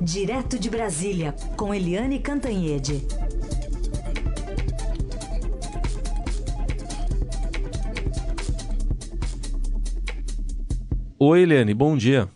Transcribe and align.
Direto 0.00 0.60
de 0.60 0.70
Brasília, 0.70 1.34
com 1.56 1.74
Eliane 1.74 2.20
Cantanhede. 2.20 3.04
Oi, 11.18 11.42
Eliane, 11.42 11.74
bom 11.74 11.96
dia. 11.96 12.28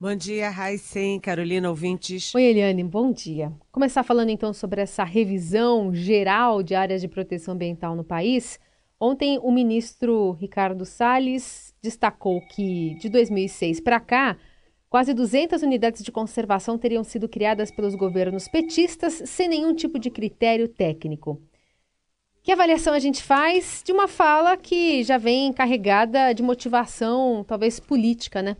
Bom 0.00 0.14
dia, 0.14 0.48
Raíssen, 0.48 1.18
Carolina, 1.18 1.68
ouvintes. 1.68 2.32
Oi, 2.36 2.42
Eliane, 2.44 2.84
bom 2.84 3.10
dia. 3.10 3.52
Começar 3.72 4.04
falando 4.04 4.30
então 4.30 4.52
sobre 4.52 4.80
essa 4.80 5.02
revisão 5.02 5.92
geral 5.92 6.62
de 6.62 6.76
áreas 6.76 7.00
de 7.00 7.08
proteção 7.08 7.54
ambiental 7.54 7.96
no 7.96 8.04
país. 8.04 8.60
Ontem, 9.00 9.40
o 9.42 9.50
ministro 9.50 10.32
Ricardo 10.32 10.84
Salles 10.84 11.74
destacou 11.82 12.40
que 12.42 12.96
de 13.00 13.08
2006 13.08 13.80
para 13.80 13.98
cá, 13.98 14.36
quase 14.88 15.12
200 15.12 15.62
unidades 15.62 16.02
de 16.02 16.12
conservação 16.12 16.78
teriam 16.78 17.04
sido 17.04 17.28
criadas 17.28 17.70
pelos 17.70 17.94
governos 17.94 18.48
petistas 18.48 19.22
sem 19.26 19.48
nenhum 19.48 19.74
tipo 19.74 19.98
de 19.98 20.10
critério 20.10 20.68
técnico. 20.68 21.42
Que 22.42 22.52
avaliação 22.52 22.94
a 22.94 22.98
gente 22.98 23.22
faz 23.22 23.82
de 23.84 23.92
uma 23.92 24.08
fala 24.08 24.56
que 24.56 25.02
já 25.04 25.18
vem 25.18 25.52
carregada 25.52 26.32
de 26.32 26.42
motivação, 26.42 27.44
talvez 27.44 27.78
política, 27.78 28.40
né? 28.40 28.56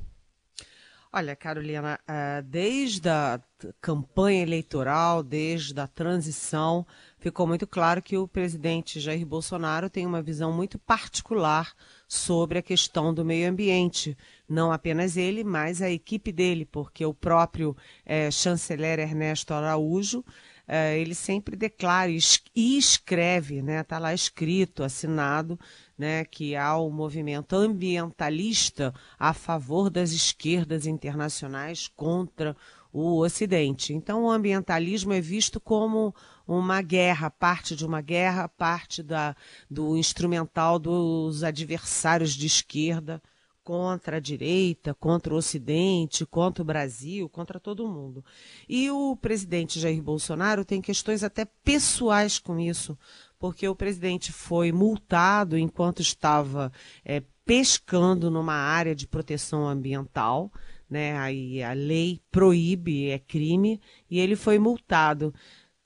Olha, 1.10 1.34
Carolina, 1.34 1.98
eh, 2.06 2.42
desde 2.42 3.08
a 3.08 3.40
campanha 3.80 4.42
eleitoral, 4.42 5.22
desde 5.22 5.78
a 5.80 5.86
transição, 5.86 6.86
ficou 7.18 7.46
muito 7.46 7.66
claro 7.66 8.02
que 8.02 8.16
o 8.16 8.28
presidente 8.28 9.00
Jair 9.00 9.26
Bolsonaro 9.26 9.90
tem 9.90 10.06
uma 10.06 10.22
visão 10.22 10.52
muito 10.52 10.78
particular 10.78 11.72
sobre 12.06 12.58
a 12.58 12.62
questão 12.62 13.12
do 13.12 13.24
meio 13.24 13.50
ambiente. 13.50 14.16
Não 14.48 14.72
apenas 14.72 15.16
ele, 15.16 15.42
mas 15.42 15.82
a 15.82 15.90
equipe 15.90 16.30
dele, 16.30 16.64
porque 16.64 17.04
o 17.04 17.14
próprio 17.14 17.76
é, 18.04 18.30
chanceler 18.30 18.98
Ernesto 18.98 19.52
Araújo 19.52 20.24
é, 20.70 20.98
ele 20.98 21.14
sempre 21.14 21.56
declara 21.56 22.10
e 22.10 22.76
escreve, 22.78 23.62
né? 23.62 23.80
Está 23.80 23.98
lá 23.98 24.12
escrito, 24.12 24.84
assinado, 24.84 25.58
né? 25.96 26.26
Que 26.26 26.54
há 26.54 26.76
o 26.76 26.88
um 26.88 26.92
movimento 26.92 27.56
ambientalista 27.56 28.92
a 29.18 29.32
favor 29.32 29.88
das 29.88 30.10
esquerdas 30.10 30.86
internacionais 30.86 31.88
contra 31.88 32.50
o 32.50 32.54
Ocidente. 32.92 33.92
Então, 33.92 34.24
o 34.24 34.30
ambientalismo 34.30 35.12
é 35.12 35.20
visto 35.20 35.60
como 35.60 36.14
uma 36.46 36.80
guerra, 36.80 37.30
parte 37.30 37.76
de 37.76 37.84
uma 37.84 38.00
guerra, 38.00 38.48
parte 38.48 39.02
da, 39.02 39.36
do 39.70 39.96
instrumental 39.96 40.78
dos 40.78 41.44
adversários 41.44 42.32
de 42.32 42.46
esquerda 42.46 43.22
contra 43.68 44.16
a 44.16 44.20
direita, 44.20 44.94
contra 44.94 45.34
o 45.34 45.36
Ocidente, 45.36 46.24
contra 46.24 46.62
o 46.62 46.64
Brasil, 46.64 47.28
contra 47.28 47.60
todo 47.60 47.86
mundo. 47.86 48.24
E 48.66 48.90
o 48.90 49.14
presidente 49.14 49.78
Jair 49.78 50.02
Bolsonaro 50.02 50.64
tem 50.64 50.80
questões 50.80 51.22
até 51.22 51.44
pessoais 51.44 52.38
com 52.38 52.58
isso, 52.58 52.96
porque 53.38 53.68
o 53.68 53.76
presidente 53.76 54.32
foi 54.32 54.72
multado 54.72 55.58
enquanto 55.58 56.00
estava 56.00 56.72
é, 57.04 57.22
pescando 57.44 58.30
numa 58.30 58.54
área 58.54 58.94
de 58.94 59.06
proteção 59.06 59.68
ambiental. 59.68 60.50
Né, 60.88 61.18
aí 61.18 61.62
a 61.62 61.74
lei 61.74 62.18
proíbe, 62.30 63.10
é 63.10 63.18
crime, 63.18 63.78
e 64.10 64.18
ele 64.18 64.34
foi 64.34 64.58
multado. 64.58 65.34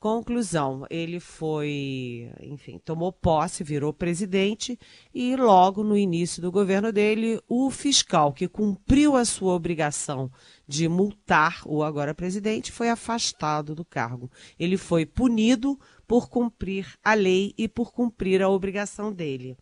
Conclusão, 0.03 0.85
ele 0.91 1.21
foi, 1.21 2.29
enfim, 2.41 2.81
tomou 2.85 3.13
posse, 3.13 3.63
virou 3.63 3.93
presidente 3.93 4.77
e 5.15 5.37
logo 5.37 5.85
no 5.85 5.97
início 5.97 6.43
do 6.43 6.51
governo 6.51 6.93
dele, 6.93 7.41
o 7.49 7.71
fiscal 7.71 8.33
que 8.33 8.49
cumpriu 8.49 9.15
a 9.15 9.25
sua 9.25 9.55
obrigação 9.55 10.29
de 10.67 10.89
multar 10.89 11.63
o 11.65 11.85
agora 11.85 12.13
presidente 12.13 12.73
foi 12.73 12.89
afastado 12.89 13.77
do 13.77 13.85
cargo. 13.85 14.29
Ele 14.59 14.77
foi 14.77 15.07
punido 15.07 15.79
por 16.05 16.29
cumprir 16.29 16.99
a 17.05 17.15
lei 17.15 17.55
e 17.57 17.69
por 17.69 17.93
cumprir 17.93 18.43
a 18.43 18.49
obrigação 18.49 19.13
dele. 19.13 19.57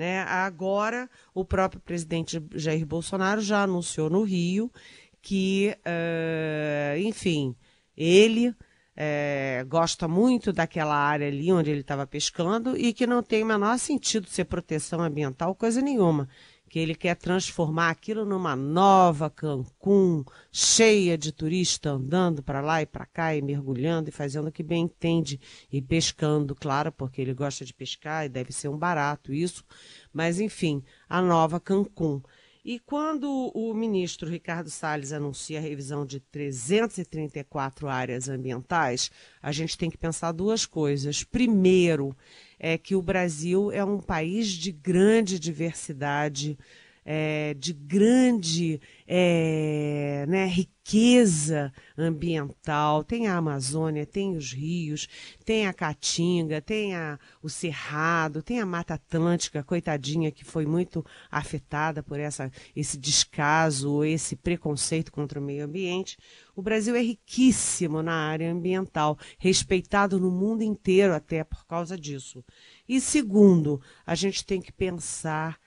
Né? 0.00 0.22
Agora, 0.22 1.10
o 1.34 1.44
próprio 1.44 1.78
presidente 1.78 2.42
Jair 2.54 2.86
Bolsonaro 2.86 3.42
já 3.42 3.64
anunciou 3.64 4.08
no 4.08 4.22
Rio 4.22 4.72
que, 5.20 5.76
uh, 5.76 6.98
enfim, 6.98 7.54
ele 7.94 8.54
é, 8.96 9.62
gosta 9.68 10.08
muito 10.08 10.54
daquela 10.54 10.96
área 10.96 11.28
ali 11.28 11.52
onde 11.52 11.70
ele 11.70 11.82
estava 11.82 12.06
pescando 12.06 12.74
e 12.78 12.94
que 12.94 13.06
não 13.06 13.22
tem 13.22 13.42
o 13.42 13.46
menor 13.46 13.78
sentido 13.78 14.26
ser 14.26 14.46
proteção 14.46 15.02
ambiental, 15.02 15.54
coisa 15.54 15.82
nenhuma. 15.82 16.26
Que 16.70 16.78
ele 16.78 16.94
quer 16.94 17.16
transformar 17.16 17.90
aquilo 17.90 18.24
numa 18.24 18.54
nova 18.54 19.28
Cancún, 19.28 20.24
cheia 20.52 21.18
de 21.18 21.32
turistas 21.32 21.92
andando 21.92 22.44
para 22.44 22.60
lá 22.60 22.80
e 22.80 22.86
para 22.86 23.04
cá 23.04 23.34
e 23.34 23.42
mergulhando 23.42 24.08
e 24.08 24.12
fazendo 24.12 24.46
o 24.46 24.52
que 24.52 24.62
bem 24.62 24.84
entende 24.84 25.40
e 25.72 25.82
pescando, 25.82 26.54
claro, 26.54 26.92
porque 26.92 27.20
ele 27.20 27.34
gosta 27.34 27.64
de 27.64 27.74
pescar 27.74 28.24
e 28.24 28.28
deve 28.28 28.52
ser 28.52 28.68
um 28.68 28.78
barato 28.78 29.34
isso. 29.34 29.64
Mas, 30.12 30.38
enfim, 30.38 30.80
a 31.08 31.20
nova 31.20 31.58
Cancún. 31.58 32.22
E 32.64 32.78
quando 32.78 33.50
o 33.54 33.74
ministro 33.74 34.28
Ricardo 34.28 34.70
Salles 34.70 35.12
anuncia 35.12 35.58
a 35.58 35.62
revisão 35.62 36.06
de 36.06 36.20
334 36.20 37.88
áreas 37.88 38.28
ambientais, 38.28 39.10
a 39.42 39.50
gente 39.50 39.76
tem 39.76 39.90
que 39.90 39.98
pensar 39.98 40.30
duas 40.30 40.66
coisas. 40.66 41.24
Primeiro, 41.24 42.14
é 42.62 42.76
que 42.76 42.94
o 42.94 43.00
Brasil 43.00 43.72
é 43.72 43.82
um 43.82 43.98
país 43.98 44.48
de 44.48 44.70
grande 44.70 45.38
diversidade 45.40 46.58
é, 47.04 47.54
de 47.54 47.72
grande 47.72 48.80
é, 49.06 50.24
né, 50.28 50.46
riqueza 50.46 51.72
ambiental. 51.96 53.02
Tem 53.04 53.26
a 53.26 53.36
Amazônia, 53.36 54.06
tem 54.06 54.36
os 54.36 54.52
rios, 54.52 55.08
tem 55.44 55.66
a 55.66 55.72
Caatinga, 55.72 56.60
tem 56.60 56.94
a, 56.94 57.18
o 57.42 57.48
Cerrado, 57.48 58.42
tem 58.42 58.60
a 58.60 58.66
Mata 58.66 58.94
Atlântica, 58.94 59.62
coitadinha, 59.62 60.30
que 60.30 60.44
foi 60.44 60.66
muito 60.66 61.04
afetada 61.30 62.02
por 62.02 62.18
essa, 62.20 62.50
esse 62.74 62.98
descaso, 62.98 64.04
esse 64.04 64.36
preconceito 64.36 65.12
contra 65.12 65.40
o 65.40 65.42
meio 65.42 65.64
ambiente. 65.64 66.16
O 66.54 66.62
Brasil 66.62 66.94
é 66.94 67.00
riquíssimo 67.00 68.02
na 68.02 68.14
área 68.14 68.52
ambiental, 68.52 69.18
respeitado 69.38 70.20
no 70.20 70.30
mundo 70.30 70.62
inteiro 70.62 71.14
até 71.14 71.42
por 71.42 71.66
causa 71.66 71.96
disso. 71.96 72.44
E 72.88 73.00
segundo, 73.00 73.80
a 74.04 74.14
gente 74.14 74.44
tem 74.44 74.60
que 74.60 74.72
pensar 74.72 75.58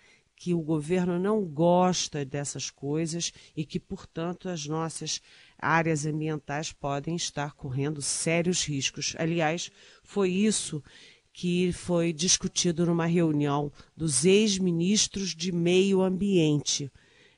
que 0.44 0.54
o 0.54 0.60
governo 0.60 1.18
não 1.18 1.42
gosta 1.42 2.26
dessas 2.26 2.70
coisas 2.70 3.32
e 3.56 3.64
que, 3.64 3.80
portanto, 3.80 4.50
as 4.50 4.66
nossas 4.66 5.22
áreas 5.58 6.06
ambientais 6.06 6.74
podem 6.74 7.16
estar 7.16 7.54
correndo 7.54 8.02
sérios 8.02 8.66
riscos. 8.66 9.16
Aliás, 9.18 9.72
foi 10.04 10.32
isso 10.32 10.84
que 11.32 11.72
foi 11.72 12.12
discutido 12.12 12.86
numa 12.86 13.06
reunião 13.06 13.72
dos 13.96 14.26
ex-ministros 14.26 15.34
de 15.34 15.54
meio 15.54 16.02
ambiente. 16.02 16.92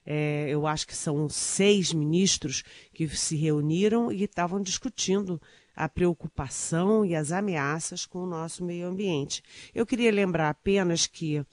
É, 0.03 0.47
eu 0.49 0.65
acho 0.65 0.88
que 0.88 0.95
são 0.95 1.29
seis 1.29 1.94
ministros 1.94 2.63
que 2.91 3.07
se 3.09 3.35
reuniram 3.35 4.11
e 4.11 4.23
estavam 4.23 4.59
discutindo 4.59 5.39
a 5.75 5.88
preocupação 5.88 7.05
e 7.05 7.13
as 7.13 7.31
ameaças 7.31 8.03
com 8.03 8.23
o 8.23 8.27
nosso 8.27 8.65
meio 8.65 8.88
ambiente. 8.88 9.44
Eu 9.75 9.85
queria 9.85 10.11
lembrar 10.11 10.49
apenas 10.49 11.05
que 11.05 11.45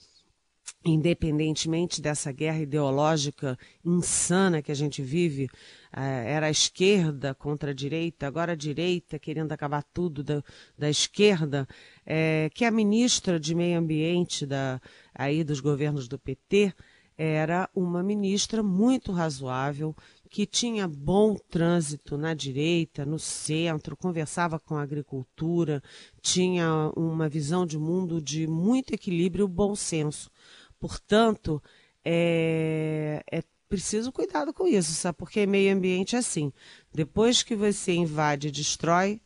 independentemente 0.85 2.01
dessa 2.01 2.31
guerra 2.31 2.59
ideológica 2.59 3.57
insana 3.83 4.61
que 4.61 4.71
a 4.71 4.75
gente 4.75 5.01
vive, 5.01 5.49
eh, 5.95 6.31
era 6.31 6.47
a 6.47 6.51
esquerda 6.51 7.33
contra 7.33 7.71
a 7.71 7.73
direita, 7.73 8.27
agora 8.27 8.51
a 8.51 8.55
direita 8.55 9.17
querendo 9.17 9.51
acabar 9.51 9.83
tudo 9.93 10.23
da, 10.23 10.43
da 10.77 10.89
esquerda, 10.89 11.67
é, 12.05 12.49
que 12.53 12.65
a 12.65 12.71
ministra 12.71 13.39
de 13.39 13.55
Meio 13.55 13.79
Ambiente 13.79 14.45
da, 14.45 14.81
aí 15.13 15.43
dos 15.43 15.59
governos 15.59 16.07
do 16.07 16.19
PT 16.19 16.73
era 17.17 17.69
uma 17.75 18.01
ministra 18.01 18.63
muito 18.63 19.11
razoável, 19.11 19.95
que 20.33 20.47
tinha 20.47 20.87
bom 20.87 21.35
trânsito 21.35 22.17
na 22.17 22.33
direita, 22.33 23.05
no 23.05 23.19
centro, 23.19 23.95
conversava 23.95 24.59
com 24.59 24.75
a 24.75 24.81
agricultura, 24.81 25.79
tinha 26.23 26.91
uma 26.97 27.29
visão 27.29 27.67
de 27.67 27.77
mundo 27.77 28.19
de 28.19 28.47
muito 28.47 28.95
equilíbrio 28.95 29.45
e 29.45 29.47
bom 29.47 29.75
senso. 29.75 30.31
Portanto, 30.79 31.61
é, 32.03 33.23
é 33.31 33.43
preciso 33.69 34.11
cuidado 34.11 34.51
com 34.51 34.67
isso, 34.67 34.93
sabe? 34.93 35.19
Porque 35.19 35.45
meio 35.45 35.71
ambiente 35.71 36.15
é 36.15 36.19
assim. 36.19 36.51
Depois 36.91 37.43
que 37.43 37.55
você 37.55 37.93
invade 37.93 38.47
e 38.47 38.51
destrói, 38.51 39.21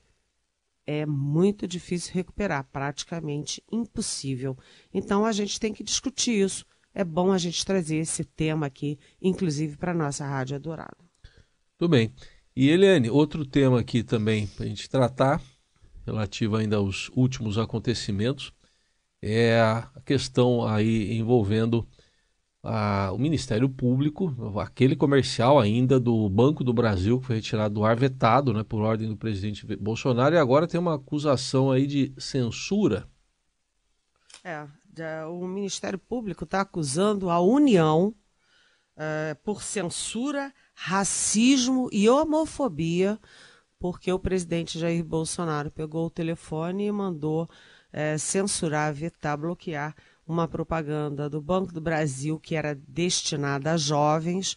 é 0.86 1.06
muito 1.06 1.66
difícil 1.66 2.14
recuperar, 2.16 2.68
praticamente 2.70 3.64
impossível. 3.72 4.58
Então 4.94 5.26
a 5.26 5.32
gente 5.32 5.58
tem 5.58 5.72
que 5.72 5.86
discutir 5.86 6.34
isso. 6.44 6.66
É 6.94 7.04
bom 7.06 7.32
a 7.32 7.38
gente 7.38 7.64
trazer 7.64 7.98
esse 7.98 8.26
tema 8.26 8.66
aqui, 8.66 9.00
inclusive 9.22 9.78
para 9.78 9.92
a 9.92 9.96
nossa 9.96 10.26
Rádio 10.26 10.58
Adorada. 10.58 11.07
Tudo 11.78 11.92
bem. 11.92 12.12
E 12.56 12.70
Eliane, 12.70 13.08
outro 13.08 13.46
tema 13.46 13.80
aqui 13.80 14.02
também 14.02 14.48
para 14.48 14.66
a 14.66 14.68
gente 14.68 14.90
tratar, 14.90 15.40
relativo 16.08 16.56
ainda 16.56 16.78
aos 16.78 17.10
últimos 17.16 17.60
acontecimentos, 17.60 18.52
é 19.22 19.60
a 19.60 20.02
questão 20.04 20.66
aí 20.66 21.16
envolvendo 21.16 21.88
a, 22.64 23.12
o 23.12 23.20
Ministério 23.20 23.70
Público, 23.70 24.60
aquele 24.60 24.96
comercial 24.96 25.60
ainda 25.60 26.00
do 26.00 26.28
Banco 26.30 26.64
do 26.64 26.74
Brasil, 26.74 27.20
que 27.20 27.28
foi 27.28 27.36
retirado 27.36 27.76
do 27.76 27.86
ar 27.86 27.96
vetado 27.96 28.54
né, 28.54 28.64
por 28.64 28.82
ordem 28.82 29.08
do 29.08 29.16
presidente 29.16 29.64
Bolsonaro, 29.78 30.34
e 30.34 30.40
agora 30.40 30.68
tem 30.68 30.80
uma 30.80 30.96
acusação 30.96 31.72
aí 31.72 31.86
de 31.86 32.12
censura. 32.18 33.08
É, 34.44 35.26
o 35.26 35.46
Ministério 35.46 36.00
Público 36.00 36.44
está 36.44 36.62
acusando 36.62 37.30
a 37.30 37.40
União 37.40 38.16
uh, 38.98 39.36
por 39.44 39.62
censura, 39.62 40.52
racismo 40.80 41.90
e 41.92 42.08
homofobia, 42.08 43.20
porque 43.80 44.14
o 44.14 44.20
presidente 44.20 44.78
Jair 44.78 45.04
Bolsonaro 45.04 45.72
pegou 45.72 46.06
o 46.06 46.10
telefone 46.10 46.86
e 46.86 46.92
mandou 46.92 47.46
uh, 47.46 48.20
censurar, 48.20 48.94
vetar, 48.94 49.36
bloquear 49.36 49.96
uma 50.26 50.48
propaganda 50.48 51.28
do 51.28 51.42
Banco 51.42 51.74
do 51.74 51.82
Brasil 51.82 52.40
que 52.40 52.56
era 52.56 52.76
destinada 52.76 53.74
a 53.74 53.78
jovens, 53.78 54.56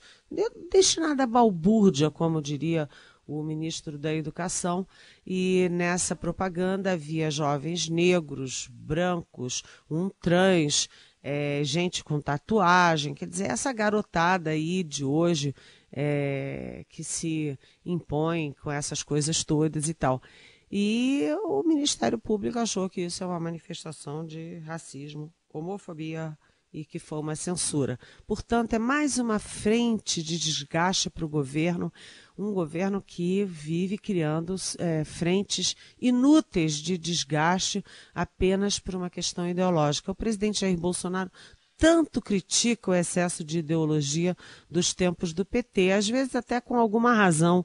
destinada 0.71 1.23
a 1.23 1.27
balbúrdia, 1.27 2.11
como 2.11 2.43
diria 2.43 2.87
o 3.27 3.43
ministro 3.43 3.97
da 3.97 4.13
Educação, 4.13 4.87
e 5.27 5.69
nessa 5.71 6.15
propaganda 6.15 6.93
havia 6.93 7.31
jovens 7.31 7.89
negros, 7.89 8.69
brancos, 8.71 9.63
um 9.91 10.11
trans, 10.21 10.87
é, 11.23 11.63
gente 11.65 12.05
com 12.05 12.21
tatuagem, 12.21 13.15
quer 13.15 13.27
dizer, 13.27 13.51
essa 13.51 13.73
garotada 13.73 14.51
aí 14.51 14.83
de 14.83 15.05
hoje 15.05 15.55
é, 15.93 16.85
que 16.89 17.03
se 17.03 17.59
impõe 17.85 18.55
com 18.63 18.71
essas 18.71 19.03
coisas 19.03 19.45
todas 19.45 19.89
e 19.89 19.95
tal. 19.95 20.23
E 20.71 21.29
o 21.45 21.63
Ministério 21.65 22.19
Público 22.19 22.59
achou 22.59 22.89
que 22.89 23.01
isso 23.01 23.25
é 23.25 23.27
uma 23.27 23.41
manifestação 23.41 24.25
de 24.25 24.59
racismo 24.61 25.33
homofobia 25.53 26.39
e 26.73 26.85
que 26.85 26.99
foi 26.99 27.19
uma 27.19 27.35
censura. 27.35 27.99
Portanto, 28.27 28.75
é 28.75 28.79
mais 28.79 29.19
uma 29.19 29.39
frente 29.39 30.23
de 30.23 30.39
desgaste 30.39 31.11
para 31.11 31.25
o 31.25 31.29
governo, 31.29 31.93
um 32.39 32.53
governo 32.53 33.03
que 33.03 33.45
vive 33.45 33.99
criando 33.99 34.55
é, 34.79 35.05
frentes 35.05 35.75
inúteis 36.01 36.75
de 36.75 36.97
desgaste 36.97 37.85
apenas 38.15 38.79
por 38.79 38.95
uma 38.95 39.11
questão 39.11 39.49
ideológica. 39.49 40.13
O 40.13 40.15
presidente 40.15 40.61
Jair 40.61 40.79
Bolsonaro 40.79 41.31
tanto 41.81 42.21
critica 42.21 42.91
o 42.91 42.95
excesso 42.95 43.43
de 43.43 43.61
ideologia 43.61 44.37
dos 44.71 44.93
tempos 44.93 45.33
do 45.33 45.47
PT, 45.47 45.93
às 45.93 46.07
vezes 46.07 46.37
até 46.37 46.61
com 46.61 46.77
alguma 46.77 47.15
razão. 47.15 47.65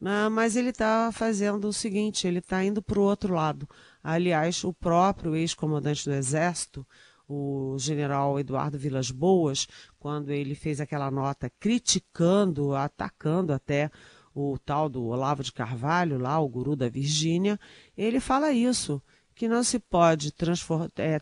Né? 0.00 0.28
Mas 0.28 0.54
ele 0.54 0.68
está 0.68 1.10
fazendo 1.12 1.66
o 1.66 1.72
seguinte: 1.72 2.26
ele 2.26 2.38
está 2.38 2.64
indo 2.64 2.80
para 2.80 3.00
o 3.00 3.02
outro 3.02 3.34
lado. 3.34 3.68
Aliás, 4.00 4.62
o 4.62 4.72
próprio 4.72 5.34
ex-comandante 5.34 6.04
do 6.04 6.14
Exército, 6.14 6.86
o 7.28 7.76
general 7.80 8.38
Eduardo 8.38 8.78
Vilas 8.78 9.10
Boas, 9.10 9.66
quando 9.98 10.30
ele 10.30 10.54
fez 10.54 10.80
aquela 10.80 11.10
nota 11.10 11.50
criticando, 11.58 12.76
atacando 12.76 13.52
até 13.52 13.90
o 14.32 14.56
tal 14.56 14.88
do 14.88 15.04
Olavo 15.06 15.42
de 15.42 15.52
Carvalho, 15.52 16.16
lá, 16.16 16.38
o 16.38 16.48
guru 16.48 16.76
da 16.76 16.88
Virgínia, 16.88 17.58
ele 17.96 18.20
fala 18.20 18.52
isso, 18.52 19.02
que 19.34 19.48
não 19.48 19.64
se 19.64 19.80
pode 19.80 20.32
é, 20.96 21.20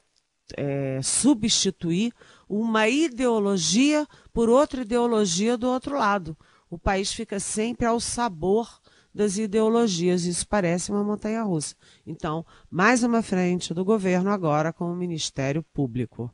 é, 0.56 1.00
substituir 1.02 2.12
uma 2.48 2.88
ideologia 2.88 4.06
por 4.32 4.48
outra 4.48 4.82
ideologia 4.82 5.56
do 5.56 5.68
outro 5.68 5.98
lado. 5.98 6.36
O 6.70 6.78
país 6.78 7.12
fica 7.12 7.40
sempre 7.40 7.86
ao 7.86 7.98
sabor 7.98 8.68
das 9.14 9.38
ideologias. 9.38 10.24
Isso 10.24 10.46
parece 10.46 10.90
uma 10.90 11.02
montanha 11.02 11.42
russa. 11.42 11.74
Então, 12.06 12.44
mais 12.70 13.02
uma 13.02 13.22
frente 13.22 13.72
do 13.72 13.84
governo 13.84 14.30
agora 14.30 14.72
com 14.72 14.84
o 14.84 14.96
Ministério 14.96 15.62
Público. 15.72 16.30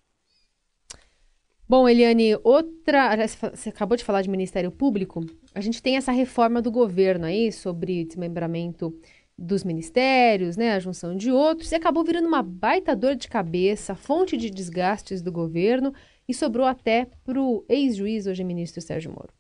Bom, 1.69 1.89
Eliane, 1.89 2.37
outra. 2.43 3.17
Você 3.27 3.71
acabou 3.71 3.97
de 3.97 4.05
falar 4.05 4.21
de 4.21 4.29
Ministério 4.29 4.71
Público. 4.71 5.25
A 5.55 5.61
gente 5.61 5.81
tem 5.81 5.97
essa 5.97 6.13
reforma 6.13 6.61
do 6.61 6.71
governo 6.71 7.25
aí 7.25 7.51
sobre 7.51 8.05
desmembramento 8.05 8.95
dos 9.43 9.65
ministérios, 9.65 10.57
né, 10.57 10.73
a 10.73 10.79
junção 10.79 11.17
de 11.17 11.31
outros, 11.33 11.73
e 11.73 11.75
acabou 11.75 12.05
virando 12.05 12.29
uma 12.29 12.43
baita 12.43 12.95
dor 12.95 13.17
de 13.17 13.27
cabeça, 13.27 13.95
fonte 13.95 14.37
de 14.37 14.49
desgastes 14.49 15.21
do 15.21 15.33
governo, 15.33 15.93
e 16.29 16.33
sobrou 16.33 16.65
até 16.67 17.09
para 17.25 17.41
o 17.41 17.65
ex-juiz, 17.69 18.27
hoje 18.27 18.45
ministro 18.45 18.81
Sérgio 18.81 19.11
Moro. 19.11 19.33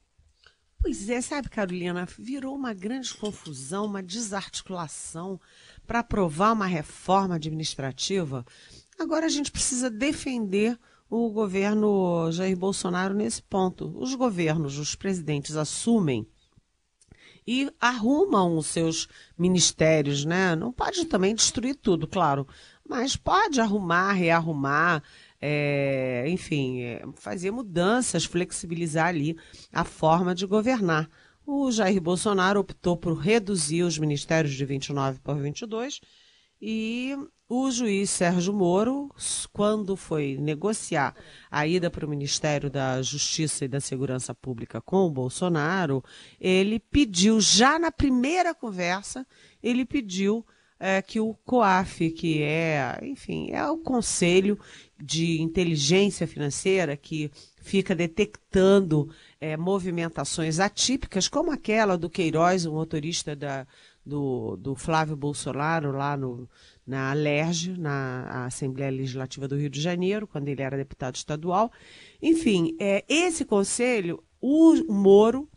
Pois 0.80 1.08
é, 1.08 1.20
sabe, 1.20 1.48
Carolina, 1.48 2.08
virou 2.18 2.56
uma 2.56 2.74
grande 2.74 3.14
confusão, 3.14 3.86
uma 3.86 4.02
desarticulação 4.02 5.40
para 5.86 6.00
aprovar 6.00 6.52
uma 6.52 6.66
reforma 6.66 7.36
administrativa. 7.36 8.44
Agora 8.98 9.26
a 9.26 9.28
gente 9.28 9.52
precisa 9.52 9.88
defender 9.88 10.76
o 11.08 11.30
governo 11.30 12.32
Jair 12.32 12.56
Bolsonaro 12.56 13.14
nesse 13.14 13.40
ponto. 13.40 13.96
Os 13.96 14.12
governos, 14.16 14.76
os 14.76 14.96
presidentes 14.96 15.54
assumem 15.54 16.26
e 17.46 17.70
arrumam 17.80 18.56
os 18.56 18.66
seus 18.66 19.08
ministérios, 19.36 20.24
né? 20.24 20.54
Não 20.54 20.72
pode 20.72 21.04
também 21.06 21.34
destruir 21.34 21.74
tudo, 21.74 22.06
claro, 22.06 22.46
mas 22.88 23.16
pode 23.16 23.60
arrumar, 23.60 24.12
rearrumar, 24.12 25.02
é, 25.40 26.24
enfim, 26.28 26.82
é, 26.82 27.02
fazer 27.16 27.50
mudanças, 27.50 28.24
flexibilizar 28.24 29.08
ali 29.08 29.36
a 29.72 29.84
forma 29.84 30.34
de 30.34 30.46
governar. 30.46 31.08
O 31.44 31.70
Jair 31.72 32.00
Bolsonaro 32.00 32.60
optou 32.60 32.96
por 32.96 33.14
reduzir 33.14 33.82
os 33.82 33.98
ministérios 33.98 34.54
de 34.54 34.64
29 34.64 35.18
para 35.18 35.34
22 35.34 36.00
e 36.60 37.16
o 37.54 37.70
juiz 37.70 38.08
Sérgio 38.08 38.50
Moro, 38.50 39.10
quando 39.52 39.94
foi 39.94 40.38
negociar 40.40 41.14
a 41.50 41.66
ida 41.66 41.90
para 41.90 42.06
o 42.06 42.08
Ministério 42.08 42.70
da 42.70 43.02
Justiça 43.02 43.66
e 43.66 43.68
da 43.68 43.78
Segurança 43.78 44.34
Pública 44.34 44.80
com 44.80 45.06
o 45.06 45.10
Bolsonaro, 45.10 46.02
ele 46.40 46.80
pediu, 46.80 47.42
já 47.42 47.78
na 47.78 47.92
primeira 47.92 48.54
conversa, 48.54 49.26
ele 49.62 49.84
pediu 49.84 50.42
é, 50.80 51.02
que 51.02 51.20
o 51.20 51.34
COAF, 51.44 52.10
que 52.12 52.42
é, 52.42 52.98
enfim, 53.02 53.50
é 53.50 53.68
o 53.68 53.76
Conselho 53.76 54.58
de 54.98 55.42
inteligência 55.42 56.26
financeira 56.26 56.96
que 56.96 57.30
fica 57.60 57.94
detectando 57.94 59.10
é, 59.38 59.58
movimentações 59.58 60.58
atípicas, 60.58 61.28
como 61.28 61.52
aquela 61.52 61.98
do 61.98 62.08
Queiroz, 62.08 62.64
o 62.64 62.72
motorista 62.72 63.36
da, 63.36 63.66
do, 64.04 64.56
do 64.56 64.74
Flávio 64.74 65.16
Bolsonaro, 65.16 65.92
lá 65.92 66.16
no, 66.16 66.48
na 66.86 67.10
Alerj, 67.10 67.76
na 67.78 68.46
Assembleia 68.46 68.90
Legislativa 68.90 69.46
do 69.46 69.56
Rio 69.56 69.70
de 69.70 69.80
Janeiro, 69.80 70.26
quando 70.26 70.48
ele 70.48 70.62
era 70.62 70.76
deputado 70.76 71.14
estadual. 71.14 71.70
Enfim, 72.20 72.76
é, 72.80 73.04
esse 73.08 73.44
conselho, 73.44 74.22
o 74.40 74.74
Moro 74.92 75.48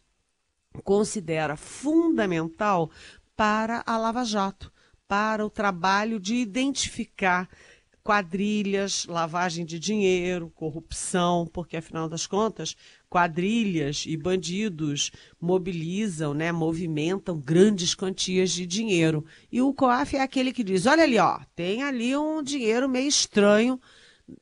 considera 0.83 1.56
fundamental 1.56 2.92
para 3.36 3.83
a 3.86 3.98
Lava 3.98 4.24
Jato, 4.24 4.72
para 5.08 5.46
o 5.46 5.50
trabalho 5.50 6.20
de 6.20 6.36
identificar 6.36 7.50
quadrilhas, 8.03 9.05
lavagem 9.08 9.65
de 9.65 9.79
dinheiro, 9.79 10.51
corrupção, 10.53 11.48
porque 11.51 11.77
afinal 11.77 12.08
das 12.08 12.27
contas, 12.27 12.75
quadrilhas 13.10 14.04
e 14.08 14.18
bandidos 14.18 15.12
mobilizam, 15.40 16.34
né, 16.34 16.52
movimentam 16.52 17.40
grandes 17.40 17.96
quantias 17.96 18.52
de 18.52 18.66
dinheiro. 18.66 19.26
E 19.52 19.62
o 19.62 19.74
COAF 19.74 20.16
é 20.16 20.22
aquele 20.22 20.52
que 20.52 20.64
diz: 20.64 20.86
olha 20.86 21.04
ali, 21.04 21.18
ó, 21.18 21.40
tem 21.56 21.84
ali 21.84 22.16
um 22.16 22.42
dinheiro 22.42 22.90
meio 22.90 23.08
estranho 23.08 23.80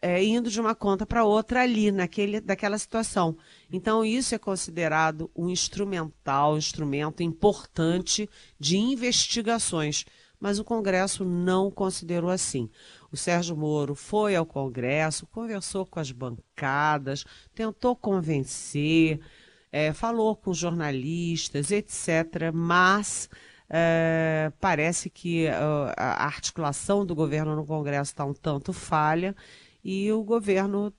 é, 0.02 0.24
indo 0.24 0.50
de 0.50 0.60
uma 0.60 0.74
conta 0.74 1.06
para 1.06 1.26
outra 1.26 1.62
ali, 1.62 1.92
naquele, 1.92 2.40
daquela 2.40 2.78
situação. 2.78 3.38
Então, 3.72 4.04
isso 4.04 4.34
é 4.34 4.38
considerado 4.38 5.30
um 5.36 5.50
instrumental, 5.50 6.54
um 6.54 6.58
instrumento 6.58 7.22
importante 7.22 8.30
de 8.60 8.78
investigações. 8.78 10.06
Mas 10.44 10.60
o 10.60 10.64
Congresso 10.66 11.24
não 11.24 11.72
considerou 11.72 12.30
assim. 12.30 12.70
O 13.10 13.16
Sérgio 13.16 13.56
Moro 13.56 13.96
foi 13.96 14.36
ao 14.36 14.46
Congresso, 14.46 15.26
conversou 15.28 15.86
com 15.86 16.02
as 16.02 16.12
bancadas, 16.12 17.24
tentou 17.56 17.96
convencer, 17.96 19.22
é, 19.72 19.94
falou 19.94 20.36
com 20.36 20.54
jornalistas, 20.54 21.72
etc. 21.72 22.52
Mas 22.54 23.30
é, 23.70 24.52
parece 24.60 25.10
que 25.10 25.46
uh, 25.46 25.94
a 25.96 26.26
articulação 26.26 27.06
do 27.06 27.16
governo 27.16 27.56
no 27.56 27.66
Congresso 27.66 28.12
está 28.12 28.26
um 28.26 28.34
tanto 28.34 28.74
falha 28.74 29.34
e 29.82 30.12
o 30.12 30.26
governo 30.26 30.94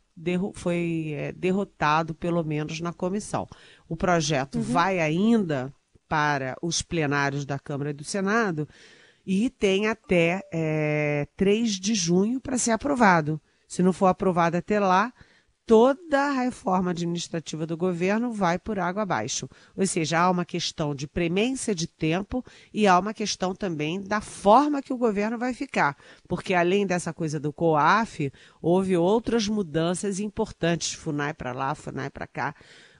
foi 0.55 1.13
é, 1.19 1.33
derrotado, 1.33 2.15
pelo 2.15 2.43
menos 2.43 2.81
na 2.81 2.95
comissão. 2.95 3.47
O 3.87 3.95
projeto 3.95 4.55
uhum. 4.55 4.63
vai 4.63 5.01
ainda 5.01 5.71
para 6.09 6.57
os 6.63 6.81
plenários 6.81 7.45
da 7.45 7.59
Câmara 7.59 7.91
e 7.91 7.93
do 7.93 8.05
Senado 8.05 8.67
e 9.27 9.51
tem 9.51 9.87
até 9.87 10.43
é, 10.53 11.27
3 11.37 11.73
de 11.73 11.95
junho 11.95 12.41
para 12.41 12.59
ser 12.59 12.73
aprovado. 12.73 13.41
Se 13.67 13.83
não 13.83 13.93
for 13.93 14.07
aprovado 14.07 14.57
até 14.57 14.79
lá, 14.79 15.13
toda 15.67 16.29
a 16.29 16.33
reforma 16.33 16.91
administrativa 16.91 17.67
do 17.67 17.77
governo 17.77 18.33
vai 18.33 18.59
por 18.59 18.79
água 18.79 19.03
abaixo. 19.03 19.49
Ou 19.77 19.87
seja, 19.87 20.21
há 20.21 20.31
uma 20.31 20.45
questão 20.45 20.95
de 20.95 21.07
premência 21.07 21.75
de 21.75 21.87
tempo 21.87 22.45
e 22.73 22.87
há 22.87 22.99
uma 22.99 23.15
questão 23.15 23.55
também 23.55 24.01
da 24.01 24.21
forma 24.21 24.83
que 24.83 24.93
o 24.93 24.99
governo 24.99 25.39
vai 25.39 25.55
ficar. 25.55 25.97
Porque 26.29 26.55
além 26.55 26.87
dessa 26.87 27.13
coisa 27.13 27.41
do 27.41 27.53
COAF, 27.53 28.31
houve 28.61 28.97
outras 28.97 29.49
mudanças 29.49 30.21
importantes, 30.21 30.93
FUNAI 30.93 31.33
para 31.35 31.53
lá, 31.53 31.75
FUNAI 31.75 32.11
para 32.11 32.27
cá. 32.27 32.55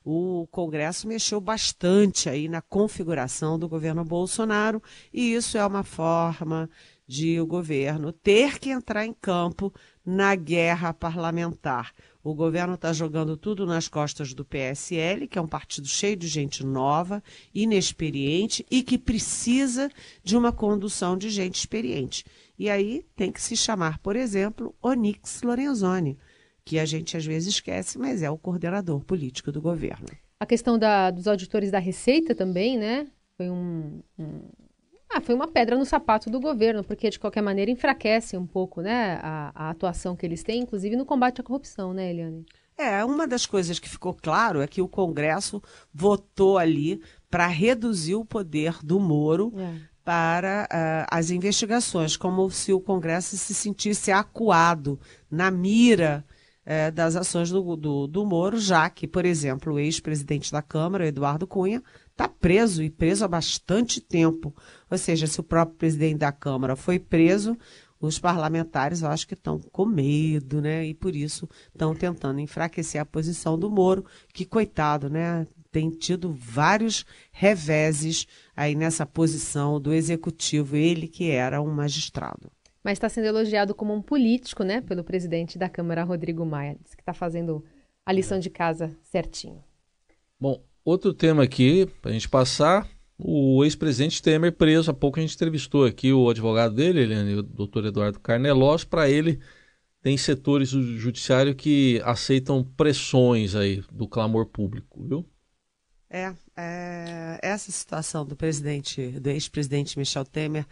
O 0.05 0.47
Congresso 0.51 1.09
mexeu 1.09 1.41
bastante 1.41 2.29
aí 2.29 2.47
na 2.47 2.61
configuração 2.61 3.59
do 3.59 3.67
governo 3.67 4.05
Bolsonaro 4.05 4.83
e 5.11 5.33
isso 5.33 5.57
é 5.57 5.67
uma 5.67 5.83
forma 5.83 6.69
de 7.07 7.41
o 7.41 7.47
governo 7.47 8.13
ter 8.13 8.59
que 8.59 8.69
entrar 8.69 9.07
em 9.07 9.15
campo 9.15 9.73
na 10.05 10.35
guerra 10.35 10.93
parlamentar. 10.93 11.95
O 12.23 12.35
governo 12.35 12.75
está 12.75 12.93
jogando 12.93 13.35
tudo 13.37 13.65
nas 13.65 13.89
costas 13.89 14.35
do 14.35 14.45
PSL, 14.45 15.27
que 15.27 15.39
é 15.39 15.43
um 15.43 15.47
partido 15.47 15.87
cheio 15.87 16.17
de 16.17 16.29
gente 16.29 16.65
nova, 16.65 17.23
inexperiente 17.55 18.65
e 18.71 18.83
que 18.83 18.99
precisa 18.99 19.91
de 20.23 20.37
uma 20.37 20.53
condução 20.53 21.17
de 21.17 21.31
gente 21.31 21.57
experiente. 21.57 22.25
E 22.59 22.69
aí 22.69 23.07
tem 23.17 23.33
que 23.33 23.41
se 23.41 23.57
chamar, 23.57 23.99
por 23.99 24.17
exemplo, 24.17 24.75
Onix 24.83 25.43
Lorenzoni, 25.43 26.19
que 26.65 26.79
a 26.79 26.85
gente 26.85 27.17
às 27.17 27.25
vezes 27.25 27.55
esquece, 27.55 27.99
mas 27.99 28.23
é 28.23 28.31
o 28.31 28.39
coordenador 28.39 29.05
político 29.05 29.53
do 29.53 29.61
governo. 29.61 30.07
A 30.41 30.47
questão 30.47 30.79
da, 30.79 31.11
dos 31.11 31.29
auditores 31.29 31.71
da 31.71 31.79
Receita 31.79 32.35
também, 32.35 32.79
né? 32.79 33.07
Foi 33.37 33.51
um, 33.51 34.01
um 34.19 34.49
ah, 35.15 35.21
foi 35.21 35.35
uma 35.35 35.47
pedra 35.47 35.77
no 35.77 35.85
sapato 35.85 36.29
do 36.29 36.41
governo, 36.41 36.83
porque 36.83 37.09
de 37.09 37.21
qualquer 37.21 37.43
maneira 37.43 37.71
enfraquece 37.71 38.37
um 38.37 38.47
pouco 38.47 38.81
né, 38.81 39.21
a, 39.23 39.53
a 39.55 39.71
atuação 39.71 40.17
que 40.17 40.27
eles 40.27 40.43
têm, 40.43 40.63
inclusive 40.63 40.97
no 40.97 41.05
combate 41.05 41.41
à 41.41 41.45
corrupção, 41.45 41.93
né, 41.93 42.11
Eliane? 42.11 42.45
É, 42.77 43.05
uma 43.05 43.27
das 43.27 43.47
coisas 43.47 43.79
que 43.79 43.89
ficou 43.89 44.13
claro 44.13 44.61
é 44.61 44.67
que 44.67 44.83
o 44.83 44.89
Congresso 44.89 45.63
votou 45.93 46.59
ali 46.59 47.01
para 47.31 47.47
reduzir 47.47 48.17
o 48.17 48.25
poder 48.25 48.79
do 48.83 48.99
Moro 48.99 49.53
é. 49.57 49.75
para 50.05 50.69
uh, 50.69 51.07
as 51.09 51.31
investigações, 51.31 52.17
como 52.17 52.51
se 52.51 52.73
o 52.73 52.81
Congresso 52.81 53.37
se 53.37 53.55
sentisse 53.55 54.11
acuado 54.11 54.99
na 55.31 55.49
mira 55.49 56.25
uh, 56.67 56.93
das 56.93 57.17
ações 57.17 57.51
do, 57.51 57.77
do, 57.77 58.07
do 58.07 58.25
Moro, 58.25 58.59
já 58.59 58.89
que, 58.91 59.07
por 59.07 59.25
exemplo, 59.25 59.75
o 59.75 59.79
ex-presidente 59.79 60.51
da 60.51 60.63
Câmara, 60.63 61.07
Eduardo 61.07 61.47
Cunha, 61.47 61.83
está 62.11 62.29
preso 62.29 62.83
e 62.83 62.91
preso 62.91 63.25
há 63.25 63.29
bastante 63.29 64.01
tempo. 64.01 64.55
Ou 64.91 64.99
seja, 64.99 65.27
se 65.27 65.41
o 65.41 65.45
próprio 65.45 65.77
presidente 65.77 66.19
da 66.19 66.33
Câmara 66.33 66.77
foi 66.77 66.99
preso, 66.99 67.57
os 68.01 68.19
parlamentares 68.19 69.03
eu 69.03 69.09
acho 69.09 69.27
que 69.27 69.35
estão 69.35 69.59
com 69.59 69.87
medo, 69.87 70.61
né? 70.61 70.87
E 70.87 70.95
por 70.95 71.15
isso 71.17 71.49
estão 71.73 71.95
tentando 71.95 72.41
enfraquecer 72.41 73.01
a 73.01 73.07
posição 73.07 73.59
do 73.59 73.71
Moro, 73.71 74.05
que, 74.33 74.45
coitado, 74.45 75.09
né? 75.09 75.47
Tem 75.73 75.91
tido 75.91 76.33
vários 76.33 77.05
reveses 77.33 78.29
aí 78.55 78.77
nessa 78.77 79.05
posição 79.05 79.81
do 79.81 79.93
executivo, 79.93 80.77
ele 80.77 81.09
que 81.09 81.31
era 81.31 81.61
um 81.61 81.73
magistrado. 81.73 82.51
Mas 82.85 82.93
está 82.93 83.09
sendo 83.09 83.25
elogiado 83.25 83.75
como 83.75 83.93
um 83.93 84.03
político, 84.03 84.63
né? 84.63 84.83
Pelo 84.83 85.03
presidente 85.03 85.59
da 85.59 85.69
Câmara, 85.69 86.05
Rodrigo 86.05 86.45
Maia, 86.45 86.77
que 86.85 87.01
está 87.01 87.15
fazendo 87.15 87.65
a 88.05 88.13
lição 88.13 88.39
de 88.39 88.51
casa 88.51 88.95
certinho. 89.03 89.65
Bom, 90.39 90.63
Outro 90.85 91.15
tema 91.15 91.43
aqui, 91.43 91.87
para 92.03 92.11
a 92.11 92.13
gente 92.13 92.29
passar, 92.29 92.87
o 93.19 93.65
ex-presidente 93.65 94.23
Temer 94.23 94.53
preso. 94.53 94.91
Há 94.91 94.95
pouco 94.95 95.19
a 95.19 95.23
gente 95.23 95.35
entrevistou 95.35 95.87
aqui 95.87 96.13
o 96.13 96.29
advogado 96.29 96.75
dele, 96.75 97.01
Eliane, 97.01 97.37
o 97.37 97.43
doutor 97.43 97.87
Eduardo 97.87 98.21
Carnelós. 98.21 98.85
Para 98.85 99.09
ele, 99.09 99.41
tem 100.03 100.15
setores 100.19 100.73
do 100.73 100.99
judiciário 100.99 101.55
que 101.55 102.03
aceitam 102.05 102.63
pressões 102.63 103.55
aí 103.55 103.83
do 103.91 104.07
clamor 104.07 104.45
público, 104.45 105.03
viu? 105.03 105.27
É, 106.11 106.35
é 106.55 107.39
essa 107.43 107.73
situação 107.73 108.27
do 108.27 108.37
presidente, 108.37 109.07
do 109.19 109.31
ex-presidente 109.31 109.99
Michel 109.99 110.27
Temer, 110.27 110.67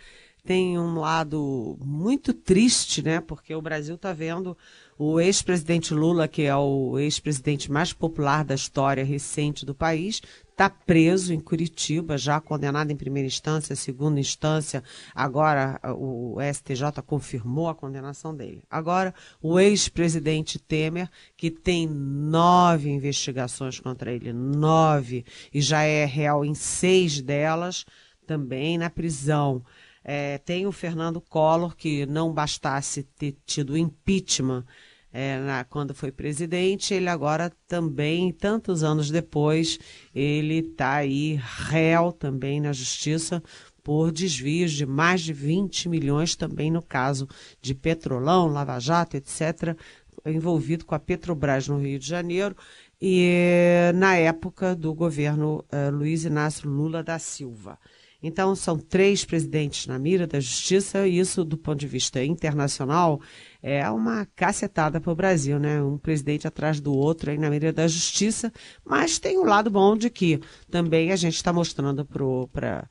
tem 0.44 0.78
um 0.78 0.98
lado 0.98 1.78
muito 1.80 2.34
triste, 2.34 3.02
né? 3.02 3.20
Porque 3.20 3.54
o 3.54 3.62
Brasil 3.62 3.94
está 3.94 4.12
vendo 4.12 4.56
o 4.98 5.20
ex-presidente 5.20 5.94
Lula, 5.94 6.26
que 6.26 6.42
é 6.42 6.56
o 6.56 6.98
ex-presidente 6.98 7.70
mais 7.70 7.92
popular 7.92 8.44
da 8.44 8.54
história 8.54 9.04
recente 9.04 9.64
do 9.64 9.74
país, 9.74 10.20
está 10.50 10.68
preso 10.68 11.32
em 11.32 11.40
Curitiba, 11.40 12.18
já 12.18 12.40
condenado 12.40 12.90
em 12.90 12.96
primeira 12.96 13.26
instância, 13.26 13.74
segunda 13.74 14.20
instância. 14.20 14.82
Agora 15.14 15.80
o 15.96 16.36
STJ 16.52 17.02
confirmou 17.06 17.68
a 17.68 17.74
condenação 17.74 18.34
dele. 18.34 18.62
Agora, 18.70 19.14
o 19.40 19.58
ex-presidente 19.58 20.58
Temer, 20.58 21.08
que 21.36 21.50
tem 21.50 21.86
nove 21.88 22.90
investigações 22.90 23.80
contra 23.80 24.12
ele, 24.12 24.32
nove, 24.32 25.24
e 25.52 25.60
já 25.60 25.82
é 25.82 26.04
réu 26.04 26.44
em 26.44 26.54
seis 26.54 27.20
delas, 27.20 27.84
também 28.26 28.78
na 28.78 28.90
prisão. 28.90 29.64
É, 30.04 30.38
tem 30.38 30.66
o 30.66 30.72
Fernando 30.72 31.20
Collor, 31.20 31.76
que 31.76 32.06
não 32.06 32.32
bastasse 32.32 33.02
ter 33.02 33.36
tido 33.46 33.76
impeachment 33.76 34.64
é, 35.12 35.38
na, 35.38 35.64
quando 35.64 35.94
foi 35.94 36.10
presidente, 36.10 36.94
ele 36.94 37.08
agora 37.08 37.52
também, 37.68 38.32
tantos 38.32 38.82
anos 38.82 39.10
depois, 39.10 39.78
ele 40.14 40.58
está 40.60 40.94
aí 40.94 41.38
réu 41.68 42.10
também 42.12 42.60
na 42.60 42.72
justiça 42.72 43.42
por 43.82 44.10
desvios 44.10 44.72
de 44.72 44.86
mais 44.86 45.20
de 45.20 45.32
20 45.32 45.88
milhões, 45.88 46.34
também 46.34 46.70
no 46.70 46.80
caso 46.80 47.28
de 47.60 47.74
Petrolão, 47.74 48.46
Lava 48.46 48.78
Jato, 48.78 49.16
etc., 49.16 49.76
envolvido 50.24 50.84
com 50.84 50.94
a 50.94 51.00
Petrobras 51.00 51.68
no 51.68 51.78
Rio 51.78 51.98
de 51.98 52.06
Janeiro, 52.06 52.56
e 53.00 53.90
na 53.96 54.14
época 54.16 54.76
do 54.76 54.94
governo 54.94 55.64
uh, 55.72 55.90
Luiz 55.90 56.24
Inácio 56.24 56.70
Lula 56.70 57.02
da 57.02 57.18
Silva. 57.18 57.76
Então, 58.22 58.54
são 58.54 58.78
três 58.78 59.24
presidentes 59.24 59.86
na 59.86 59.98
mira 59.98 60.26
da 60.26 60.38
justiça, 60.38 61.08
e 61.08 61.18
isso, 61.18 61.44
do 61.44 61.58
ponto 61.58 61.78
de 61.78 61.88
vista 61.88 62.24
internacional, 62.24 63.20
é 63.60 63.88
uma 63.90 64.26
cacetada 64.36 65.00
para 65.00 65.12
o 65.12 65.16
Brasil, 65.16 65.58
né? 65.58 65.82
Um 65.82 65.98
presidente 65.98 66.46
atrás 66.46 66.80
do 66.80 66.94
outro 66.94 67.30
aí 67.30 67.38
na 67.38 67.50
mira 67.50 67.72
da 67.72 67.88
justiça, 67.88 68.52
mas 68.84 69.18
tem 69.18 69.38
o 69.38 69.42
um 69.42 69.44
lado 69.44 69.70
bom 69.70 69.96
de 69.96 70.08
que 70.08 70.40
também 70.70 71.10
a 71.10 71.16
gente 71.16 71.34
está 71.34 71.52
mostrando 71.52 72.04
para 72.04 72.88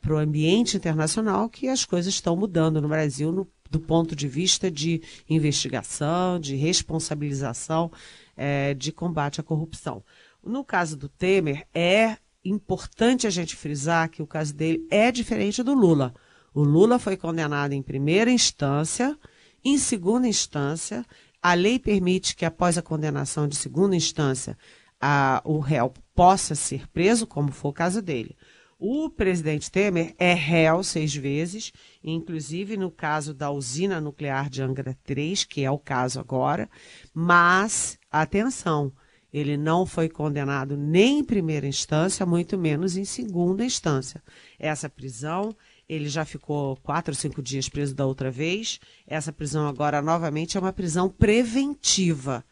para 0.00 0.14
o 0.14 0.16
ambiente 0.16 0.76
internacional 0.76 1.48
que 1.48 1.68
as 1.68 1.84
coisas 1.84 2.12
estão 2.12 2.34
mudando 2.34 2.82
no 2.82 2.88
Brasil 2.88 3.30
no, 3.30 3.48
do 3.70 3.78
ponto 3.78 4.16
de 4.16 4.26
vista 4.26 4.68
de 4.68 5.00
investigação, 5.30 6.40
de 6.40 6.56
responsabilização, 6.56 7.88
é, 8.36 8.74
de 8.74 8.90
combate 8.90 9.40
à 9.40 9.44
corrupção. 9.44 10.02
No 10.42 10.64
caso 10.64 10.96
do 10.96 11.08
Temer, 11.08 11.64
é 11.72 12.16
importante 12.44 13.26
a 13.26 13.30
gente 13.30 13.56
frisar 13.56 14.08
que 14.08 14.22
o 14.22 14.26
caso 14.26 14.54
dele 14.54 14.86
é 14.90 15.10
diferente 15.12 15.62
do 15.62 15.74
Lula. 15.74 16.14
O 16.54 16.62
Lula 16.62 16.98
foi 16.98 17.16
condenado 17.16 17.72
em 17.72 17.82
primeira 17.82 18.30
instância, 18.30 19.18
em 19.64 19.78
segunda 19.78 20.26
instância, 20.26 21.04
a 21.42 21.54
lei 21.54 21.78
permite 21.78 22.36
que 22.36 22.44
após 22.44 22.76
a 22.78 22.82
condenação 22.82 23.48
de 23.48 23.56
segunda 23.56 23.96
instância, 23.96 24.56
a, 25.00 25.42
o 25.44 25.58
réu 25.58 25.92
possa 26.14 26.54
ser 26.54 26.88
preso, 26.88 27.26
como 27.26 27.50
foi 27.50 27.70
o 27.70 27.74
caso 27.74 28.00
dele. 28.00 28.36
O 28.78 29.08
presidente 29.08 29.70
Temer 29.70 30.14
é 30.18 30.34
réu 30.34 30.82
seis 30.82 31.14
vezes, 31.14 31.72
inclusive 32.02 32.76
no 32.76 32.90
caso 32.90 33.32
da 33.32 33.50
usina 33.50 34.00
nuclear 34.00 34.50
de 34.50 34.60
Angra 34.60 34.96
3, 35.04 35.44
que 35.44 35.64
é 35.64 35.70
o 35.70 35.78
caso 35.78 36.18
agora, 36.18 36.68
mas, 37.14 37.96
atenção, 38.10 38.92
ele 39.32 39.56
não 39.56 39.86
foi 39.86 40.08
condenado 40.08 40.76
nem 40.76 41.20
em 41.20 41.24
primeira 41.24 41.66
instância, 41.66 42.26
muito 42.26 42.58
menos 42.58 42.96
em 42.96 43.04
segunda 43.04 43.64
instância. 43.64 44.22
Essa 44.58 44.90
prisão, 44.90 45.56
ele 45.88 46.08
já 46.08 46.24
ficou 46.24 46.76
quatro 46.82 47.12
ou 47.12 47.16
cinco 47.16 47.40
dias 47.40 47.68
preso 47.68 47.94
da 47.94 48.04
outra 48.04 48.30
vez. 48.30 48.78
Essa 49.06 49.32
prisão 49.32 49.66
agora, 49.66 50.02
novamente, 50.02 50.56
é 50.56 50.60
uma 50.60 50.72
prisão 50.72 51.08
preventiva. 51.08 52.44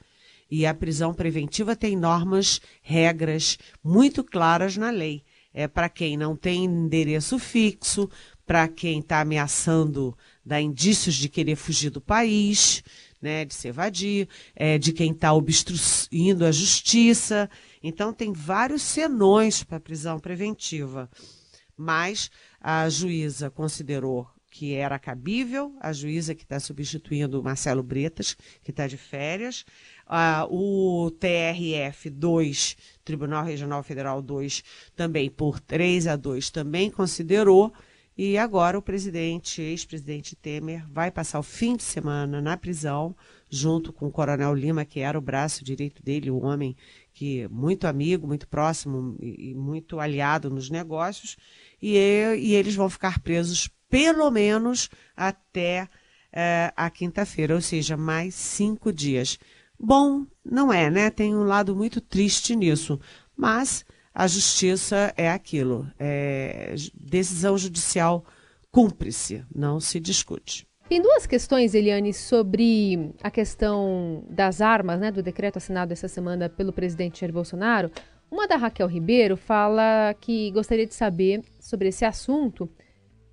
E 0.50 0.64
a 0.64 0.74
prisão 0.74 1.12
preventiva 1.12 1.76
tem 1.76 1.96
normas, 1.96 2.60
regras 2.82 3.58
muito 3.84 4.24
claras 4.24 4.76
na 4.76 4.90
lei. 4.90 5.22
É 5.52 5.68
para 5.68 5.88
quem 5.88 6.16
não 6.16 6.34
tem 6.34 6.64
endereço 6.64 7.38
fixo, 7.38 8.08
para 8.46 8.66
quem 8.66 9.00
está 9.00 9.20
ameaçando 9.20 10.16
dar 10.44 10.60
indícios 10.60 11.14
de 11.14 11.28
querer 11.28 11.56
fugir 11.56 11.90
do 11.90 12.00
país, 12.00 12.82
né, 13.20 13.44
de 13.44 13.54
se 13.54 13.68
evadir, 13.68 14.28
é, 14.54 14.78
de 14.78 14.92
quem 14.92 15.12
está 15.12 15.32
obstruindo 15.32 16.44
a 16.44 16.52
justiça. 16.52 17.50
Então, 17.82 18.12
tem 18.12 18.32
vários 18.32 18.82
senões 18.82 19.62
para 19.62 19.80
prisão 19.80 20.18
preventiva. 20.18 21.10
Mas 21.76 22.30
a 22.60 22.88
juíza 22.88 23.50
considerou 23.50 24.28
que 24.50 24.74
era 24.74 24.98
cabível, 24.98 25.72
a 25.80 25.92
juíza 25.92 26.34
que 26.34 26.42
está 26.42 26.58
substituindo 26.58 27.40
o 27.40 27.42
Marcelo 27.42 27.82
Bretas, 27.82 28.36
que 28.62 28.72
está 28.72 28.86
de 28.88 28.96
férias, 28.96 29.64
o 30.50 31.10
TRF 31.12 32.10
2, 32.10 32.76
Tribunal 33.04 33.44
Regional 33.44 33.82
Federal 33.84 34.20
2, 34.20 34.64
também 34.96 35.30
por 35.30 35.60
3 35.60 36.08
a 36.08 36.16
2, 36.16 36.50
também 36.50 36.90
considerou 36.90 37.72
E 38.16 38.36
agora 38.36 38.78
o 38.78 38.82
presidente, 38.82 39.62
ex-presidente 39.62 40.36
Temer, 40.36 40.86
vai 40.90 41.10
passar 41.10 41.38
o 41.38 41.42
fim 41.42 41.76
de 41.76 41.82
semana 41.82 42.40
na 42.40 42.56
prisão, 42.56 43.16
junto 43.48 43.92
com 43.92 44.06
o 44.06 44.10
Coronel 44.10 44.54
Lima, 44.54 44.84
que 44.84 45.00
era 45.00 45.18
o 45.18 45.22
braço 45.22 45.64
direito 45.64 46.02
dele, 46.02 46.30
o 46.30 46.44
homem 46.44 46.76
que 47.14 47.48
muito 47.48 47.86
amigo, 47.86 48.26
muito 48.26 48.46
próximo 48.46 49.16
e, 49.20 49.54
muito 49.54 49.98
aliado 49.98 50.50
nos 50.50 50.68
negócios, 50.68 51.36
e, 51.80 51.96
e 52.38 52.54
eles 52.54 52.74
vão 52.74 52.90
ficar 52.90 53.20
presos 53.20 53.70
pelo 53.88 54.30
menos 54.30 54.88
até 55.16 55.88
é, 56.32 56.72
a 56.76 56.90
quinta-feira, 56.90 57.54
ou 57.54 57.60
seja, 57.60 57.96
mais 57.96 58.34
cinco 58.34 58.92
dias. 58.92 59.38
Bom, 59.78 60.26
não 60.44 60.72
é, 60.72 60.90
né? 60.90 61.10
Tem 61.10 61.34
um 61.34 61.44
lado 61.44 61.74
muito 61.74 62.00
triste 62.00 62.54
nisso, 62.54 63.00
mas 63.36 63.84
a 64.14 64.26
justiça 64.26 65.12
é 65.16 65.30
aquilo. 65.30 65.86
É, 65.98 66.74
decisão 66.94 67.56
judicial 67.56 68.24
cumpre-se, 68.70 69.44
não 69.54 69.80
se 69.80 69.98
discute. 70.00 70.66
Tem 70.88 71.00
duas 71.00 71.24
questões, 71.24 71.72
Eliane, 71.72 72.12
sobre 72.12 73.14
a 73.22 73.30
questão 73.30 74.24
das 74.28 74.60
armas, 74.60 74.98
né, 74.98 75.12
do 75.12 75.22
decreto 75.22 75.58
assinado 75.58 75.92
essa 75.92 76.08
semana 76.08 76.48
pelo 76.48 76.72
presidente 76.72 77.20
Jair 77.20 77.32
Bolsonaro. 77.32 77.92
Uma 78.28 78.48
da 78.48 78.56
Raquel 78.56 78.88
Ribeiro 78.88 79.36
fala 79.36 80.14
que 80.20 80.50
gostaria 80.50 80.86
de 80.86 80.94
saber 80.94 81.42
sobre 81.60 81.88
esse 81.88 82.04
assunto. 82.04 82.68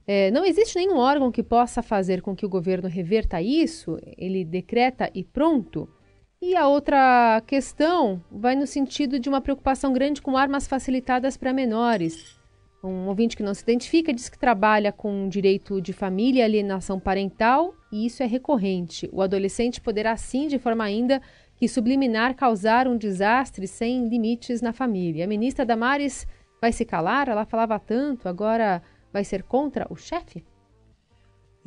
É, 0.06 0.30
não 0.32 0.46
existe 0.46 0.76
nenhum 0.76 0.98
órgão 0.98 1.32
que 1.32 1.42
possa 1.44 1.82
fazer 1.82 2.22
com 2.22 2.36
que 2.36 2.46
o 2.46 2.50
governo 2.50 2.88
reverta 2.88 3.42
isso, 3.42 3.98
ele 4.18 4.46
decreta 4.46 5.10
e 5.14 5.24
pronto. 5.24 5.90
E 6.40 6.56
a 6.56 6.68
outra 6.68 7.42
questão 7.48 8.24
vai 8.32 8.56
no 8.56 8.68
sentido 8.68 9.20
de 9.20 9.28
uma 9.28 9.42
preocupação 9.42 9.92
grande 9.92 10.22
com 10.22 10.38
armas 10.38 10.68
facilitadas 10.68 11.36
para 11.36 11.52
menores. 11.52 12.40
Um 12.84 13.08
ouvinte 13.08 13.36
que 13.36 13.42
não 13.42 13.56
se 13.56 13.64
identifica 13.64 14.14
diz 14.14 14.30
que 14.30 14.38
trabalha 14.38 14.92
com 14.92 15.28
direito 15.28 15.82
de 15.82 15.94
família 15.94 16.42
e 16.42 16.44
alienação 16.44 17.00
parental, 17.00 17.74
e 17.92 18.06
isso 18.06 18.22
é 18.22 18.28
recorrente. 18.28 19.10
O 19.12 19.24
adolescente 19.24 19.82
poderá, 19.82 20.16
sim, 20.16 20.48
de 20.48 20.60
forma 20.60 20.84
ainda 20.84 21.24
que 21.56 21.68
subliminar, 21.68 22.36
causar 22.36 22.88
um 22.88 22.96
desastre 22.96 23.68
sem 23.68 24.08
limites 24.08 24.62
na 24.62 24.72
família. 24.72 25.26
A 25.26 25.28
ministra 25.28 25.66
Damares 25.66 26.28
vai 26.62 26.72
se 26.72 26.86
calar? 26.86 27.30
Ela 27.30 27.46
falava 27.46 27.80
tanto, 27.80 28.30
agora 28.30 28.84
vai 29.12 29.24
ser 29.24 29.42
contra 29.42 29.88
o 29.90 29.96
chefe? 29.96 30.46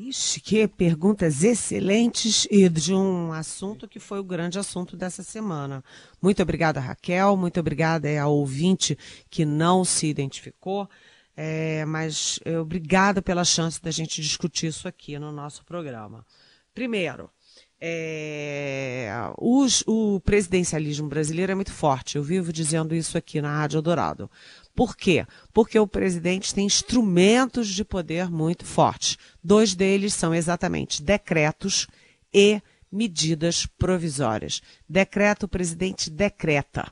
Ixi, 0.08 0.40
que 0.40 0.66
perguntas 0.66 1.44
excelentes 1.44 2.46
e 2.50 2.68
de 2.70 2.94
um 2.94 3.34
assunto 3.34 3.86
que 3.86 4.00
foi 4.00 4.18
o 4.18 4.24
grande 4.24 4.58
assunto 4.58 4.96
dessa 4.96 5.22
semana. 5.22 5.84
Muito 6.22 6.42
obrigada, 6.42 6.80
Raquel. 6.80 7.36
Muito 7.36 7.60
obrigada 7.60 8.08
ao 8.18 8.34
ouvinte 8.34 8.96
que 9.28 9.44
não 9.44 9.84
se 9.84 10.06
identificou. 10.06 10.88
É, 11.36 11.84
mas 11.84 12.40
é, 12.46 12.58
obrigada 12.58 13.20
pela 13.20 13.44
chance 13.44 13.80
da 13.82 13.90
gente 13.90 14.22
discutir 14.22 14.68
isso 14.68 14.88
aqui 14.88 15.18
no 15.18 15.30
nosso 15.30 15.64
programa. 15.66 16.24
Primeiro, 16.72 17.30
é, 17.78 19.10
os, 19.38 19.82
o 19.86 20.20
presidencialismo 20.20 21.08
brasileiro 21.08 21.52
é 21.52 21.54
muito 21.54 21.72
forte. 21.72 22.16
Eu 22.16 22.22
vivo 22.22 22.52
dizendo 22.52 22.94
isso 22.94 23.16
aqui 23.18 23.40
na 23.40 23.56
Rádio 23.56 23.80
Dourado. 23.80 24.30
Por 24.74 24.96
quê? 24.96 25.26
Porque 25.52 25.78
o 25.78 25.86
presidente 25.86 26.54
tem 26.54 26.66
instrumentos 26.66 27.68
de 27.68 27.84
poder 27.84 28.30
muito 28.30 28.64
fortes. 28.64 29.18
Dois 29.42 29.74
deles 29.74 30.14
são 30.14 30.34
exatamente 30.34 31.02
decretos 31.02 31.86
e 32.32 32.60
medidas 32.90 33.66
provisórias. 33.66 34.60
Decreto, 34.88 35.44
o 35.44 35.48
presidente 35.48 36.10
decreta. 36.10 36.90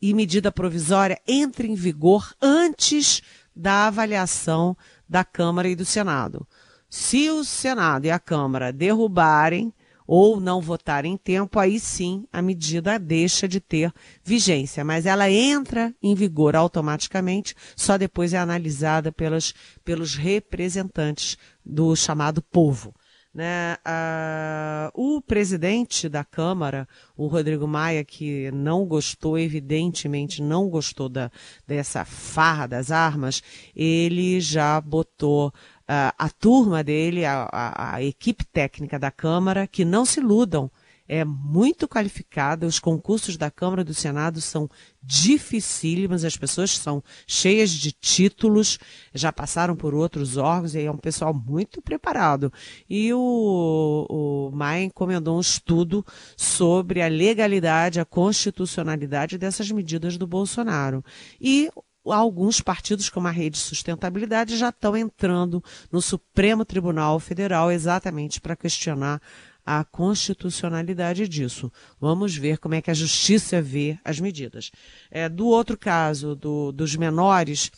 E 0.00 0.14
medida 0.14 0.52
provisória 0.52 1.20
entra 1.26 1.66
em 1.66 1.74
vigor 1.74 2.34
antes 2.40 3.22
da 3.54 3.88
avaliação 3.88 4.76
da 5.08 5.24
Câmara 5.24 5.68
e 5.68 5.74
do 5.74 5.84
Senado. 5.84 6.46
Se 6.88 7.28
o 7.30 7.44
Senado 7.44 8.06
e 8.06 8.10
a 8.10 8.18
Câmara 8.18 8.72
derrubarem 8.72 9.72
ou 10.08 10.40
não 10.40 10.58
votar 10.58 11.04
em 11.04 11.18
tempo, 11.18 11.60
aí 11.60 11.78
sim 11.78 12.24
a 12.32 12.40
medida 12.40 12.98
deixa 12.98 13.46
de 13.46 13.60
ter 13.60 13.92
vigência, 14.24 14.82
mas 14.82 15.04
ela 15.04 15.30
entra 15.30 15.94
em 16.02 16.14
vigor 16.14 16.56
automaticamente, 16.56 17.54
só 17.76 17.98
depois 17.98 18.32
é 18.32 18.38
analisada 18.38 19.12
pelas, 19.12 19.52
pelos 19.84 20.14
representantes 20.14 21.36
do 21.62 21.94
chamado 21.94 22.40
povo. 22.40 22.94
Né? 23.34 23.76
Ah, 23.84 24.90
o 24.94 25.20
presidente 25.20 26.08
da 26.08 26.24
Câmara, 26.24 26.88
o 27.14 27.26
Rodrigo 27.26 27.68
Maia, 27.68 28.02
que 28.02 28.50
não 28.50 28.86
gostou, 28.86 29.38
evidentemente 29.38 30.40
não 30.40 30.70
gostou 30.70 31.10
da, 31.10 31.30
dessa 31.66 32.06
farra 32.06 32.66
das 32.66 32.90
armas, 32.90 33.42
ele 33.76 34.40
já 34.40 34.80
botou 34.80 35.52
uh, 35.88 36.12
a 36.18 36.28
turma 36.28 36.84
dele, 36.84 37.24
a, 37.24 37.48
a, 37.50 37.94
a, 37.94 38.02
equipe 38.02 38.44
técnica 38.44 38.98
da 38.98 39.10
Câmara, 39.10 39.66
que 39.66 39.84
não 39.84 40.04
se 40.04 40.20
iludam, 40.20 40.70
é 41.08 41.24
muito 41.24 41.88
qualificada, 41.88 42.66
os 42.66 42.78
concursos 42.78 43.38
da 43.38 43.50
Câmara 43.50 43.80
e 43.80 43.84
do 43.84 43.94
Senado 43.94 44.42
são 44.42 44.68
dificílimos, 45.02 46.22
as 46.22 46.36
pessoas 46.36 46.76
são 46.76 47.02
cheias 47.26 47.70
de 47.70 47.92
títulos, 47.92 48.78
já 49.14 49.32
passaram 49.32 49.74
por 49.74 49.94
outros 49.94 50.36
órgãos, 50.36 50.74
e 50.74 50.82
é 50.82 50.90
um 50.90 50.98
pessoal 50.98 51.32
muito 51.32 51.80
preparado. 51.80 52.52
E 52.90 53.10
o, 53.14 54.06
o 54.10 54.50
Maia 54.54 54.84
encomendou 54.84 55.38
um 55.38 55.40
estudo 55.40 56.04
sobre 56.36 57.00
a 57.00 57.08
legalidade, 57.08 57.98
a 57.98 58.04
constitucionalidade 58.04 59.38
dessas 59.38 59.70
medidas 59.70 60.18
do 60.18 60.26
Bolsonaro. 60.26 61.02
E 61.40 61.70
alguns 62.12 62.60
partidos, 62.60 63.08
como 63.08 63.28
a 63.28 63.30
Rede 63.30 63.58
Sustentabilidade, 63.58 64.56
já 64.56 64.68
estão 64.68 64.96
entrando 64.96 65.62
no 65.90 66.00
Supremo 66.00 66.64
Tribunal 66.64 67.18
Federal 67.20 67.70
exatamente 67.70 68.40
para 68.40 68.56
questionar 68.56 69.20
a 69.64 69.84
constitucionalidade 69.84 71.28
disso. 71.28 71.70
Vamos 72.00 72.34
ver 72.34 72.58
como 72.58 72.74
é 72.74 72.80
que 72.80 72.90
a 72.90 72.94
justiça 72.94 73.60
vê 73.60 73.98
as 74.02 74.18
medidas. 74.18 74.70
É, 75.10 75.28
do 75.28 75.46
outro 75.46 75.76
caso, 75.76 76.34
do, 76.34 76.72
dos 76.72 76.96
menores, 76.96 77.70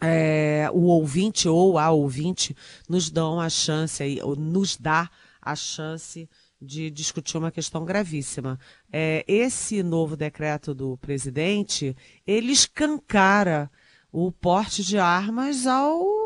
é, 0.00 0.68
o 0.72 0.82
ouvinte 0.82 1.48
ou 1.48 1.78
a 1.78 1.90
ouvinte 1.90 2.54
nos 2.86 3.10
dão 3.10 3.40
a 3.40 3.48
chance, 3.48 4.20
nos 4.36 4.76
dá 4.76 5.10
a 5.40 5.56
chance 5.56 6.28
de 6.60 6.90
discutir 6.90 7.36
uma 7.36 7.50
questão 7.50 7.84
gravíssima. 7.84 8.58
É, 8.92 9.24
esse 9.26 9.82
novo 9.82 10.16
decreto 10.16 10.74
do 10.74 10.96
presidente, 10.98 11.96
ele 12.26 12.52
escancara 12.52 13.70
o 14.10 14.32
porte 14.32 14.82
de 14.82 14.98
armas 14.98 15.66
ao 15.66 16.18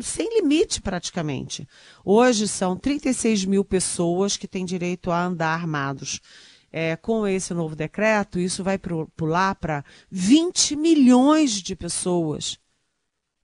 sem 0.00 0.40
limite 0.40 0.80
praticamente. 0.80 1.66
Hoje 2.04 2.46
são 2.48 2.76
36 2.76 3.44
mil 3.44 3.64
pessoas 3.64 4.36
que 4.36 4.48
têm 4.48 4.64
direito 4.64 5.10
a 5.10 5.24
andar 5.24 5.54
armados. 5.54 6.20
É, 6.72 6.96
com 6.96 7.26
esse 7.26 7.54
novo 7.54 7.74
decreto, 7.74 8.38
isso 8.38 8.62
vai 8.62 8.78
pular 9.16 9.54
para 9.54 9.84
20 10.10 10.76
milhões 10.76 11.62
de 11.62 11.74
pessoas. 11.74 12.58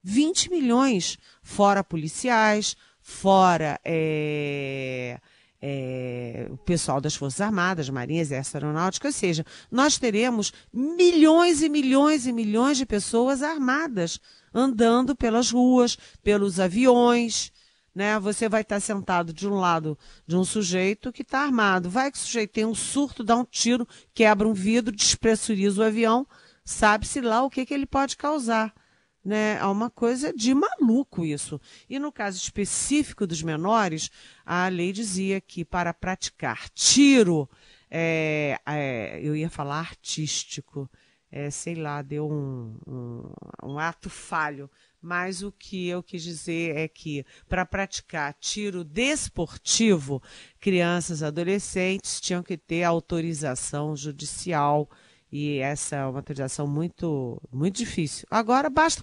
20 0.02 0.50
milhões, 0.50 1.16
fora 1.42 1.82
policiais, 1.82 2.76
fora 3.00 3.80
é, 3.84 5.18
é, 5.62 6.48
o 6.50 6.56
pessoal 6.56 7.00
das 7.00 7.14
Forças 7.14 7.40
Armadas, 7.40 7.88
Marinha, 7.88 8.20
Exército 8.20 8.56
Aeronáutico, 8.56 9.06
ou 9.06 9.12
seja, 9.12 9.46
nós 9.70 9.96
teremos 9.96 10.52
milhões 10.72 11.62
e 11.62 11.68
milhões 11.68 12.26
e 12.26 12.32
milhões 12.32 12.76
de 12.76 12.84
pessoas 12.84 13.42
armadas 13.44 14.18
andando 14.52 15.14
pelas 15.14 15.52
ruas, 15.52 15.96
pelos 16.20 16.58
aviões. 16.58 17.52
Né? 17.94 18.18
Você 18.18 18.48
vai 18.48 18.62
estar 18.62 18.80
sentado 18.80 19.32
de 19.32 19.46
um 19.46 19.54
lado 19.54 19.96
de 20.26 20.36
um 20.36 20.44
sujeito 20.44 21.12
que 21.12 21.22
está 21.22 21.40
armado. 21.40 21.88
Vai 21.88 22.10
que 22.10 22.18
o 22.18 22.20
sujeito 22.20 22.50
tem 22.50 22.64
um 22.64 22.74
surto, 22.74 23.22
dá 23.22 23.36
um 23.36 23.44
tiro, 23.44 23.86
quebra 24.12 24.48
um 24.48 24.52
vidro, 24.52 24.94
despressuriza 24.94 25.80
o 25.80 25.86
avião, 25.86 26.26
sabe-se 26.64 27.20
lá 27.20 27.42
o 27.42 27.50
que, 27.50 27.64
que 27.64 27.72
ele 27.72 27.86
pode 27.86 28.16
causar 28.16 28.74
né? 29.24 29.58
É 29.58 29.66
uma 29.66 29.90
coisa 29.90 30.32
de 30.32 30.54
maluco 30.54 31.24
isso. 31.24 31.60
E 31.88 31.98
no 31.98 32.10
caso 32.10 32.38
específico 32.38 33.26
dos 33.26 33.42
menores, 33.42 34.10
a 34.44 34.68
lei 34.68 34.92
dizia 34.92 35.40
que 35.40 35.64
para 35.64 35.94
praticar 35.94 36.68
tiro, 36.70 37.48
é, 37.90 38.58
é, 38.66 39.20
eu 39.22 39.36
ia 39.36 39.50
falar 39.50 39.80
artístico, 39.80 40.90
é, 41.30 41.50
sei 41.50 41.74
lá, 41.74 42.02
deu 42.02 42.30
um, 42.30 42.76
um, 42.86 43.32
um 43.62 43.78
ato 43.78 44.10
falho. 44.10 44.70
Mas 45.00 45.42
o 45.42 45.50
que 45.50 45.88
eu 45.88 46.00
quis 46.00 46.22
dizer 46.22 46.76
é 46.76 46.86
que 46.86 47.24
para 47.48 47.66
praticar 47.66 48.34
tiro 48.34 48.84
desportivo, 48.84 50.22
crianças, 50.60 51.24
adolescentes 51.24 52.20
tinham 52.20 52.42
que 52.42 52.56
ter 52.56 52.84
autorização 52.84 53.96
judicial 53.96 54.88
e 55.32 55.58
essa 55.58 55.96
é 55.96 56.04
uma 56.04 56.18
autorização 56.18 56.66
muito, 56.66 57.40
muito 57.50 57.78
difícil. 57.78 58.26
Agora 58.30 58.68
basta 58.68 59.02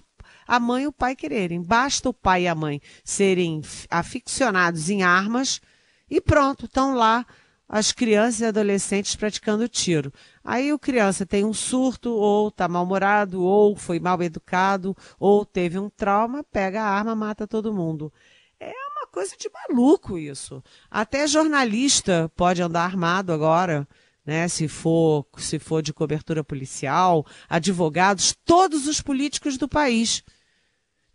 a 0.50 0.58
mãe 0.58 0.82
e 0.82 0.86
o 0.88 0.92
pai 0.92 1.14
quererem. 1.14 1.62
Basta 1.62 2.08
o 2.08 2.12
pai 2.12 2.42
e 2.42 2.48
a 2.48 2.56
mãe 2.56 2.82
serem 3.04 3.62
aficionados 3.88 4.90
em 4.90 5.04
armas 5.04 5.60
e 6.10 6.20
pronto, 6.20 6.64
estão 6.64 6.92
lá 6.96 7.24
as 7.68 7.92
crianças 7.92 8.40
e 8.40 8.46
adolescentes 8.46 9.14
praticando 9.14 9.68
tiro. 9.68 10.12
Aí 10.42 10.72
o 10.72 10.78
criança 10.78 11.24
tem 11.24 11.44
um 11.44 11.52
surto, 11.52 12.10
ou 12.10 12.48
está 12.48 12.66
mal-humorado, 12.66 13.40
ou 13.44 13.76
foi 13.76 14.00
mal 14.00 14.20
educado, 14.24 14.96
ou 15.20 15.46
teve 15.46 15.78
um 15.78 15.88
trauma, 15.88 16.42
pega 16.42 16.82
a 16.82 16.88
arma, 16.88 17.14
mata 17.14 17.46
todo 17.46 17.72
mundo. 17.72 18.12
É 18.58 18.72
uma 18.96 19.06
coisa 19.06 19.36
de 19.36 19.48
maluco 19.48 20.18
isso. 20.18 20.60
Até 20.90 21.28
jornalista 21.28 22.28
pode 22.34 22.60
andar 22.60 22.86
armado 22.86 23.32
agora. 23.32 23.86
Né, 24.26 24.46
se 24.48 24.68
for 24.68 25.26
se 25.38 25.58
for 25.58 25.80
de 25.82 25.94
cobertura 25.94 26.44
policial, 26.44 27.26
advogados, 27.48 28.36
todos 28.44 28.86
os 28.86 29.00
políticos 29.00 29.56
do 29.56 29.66
país, 29.66 30.22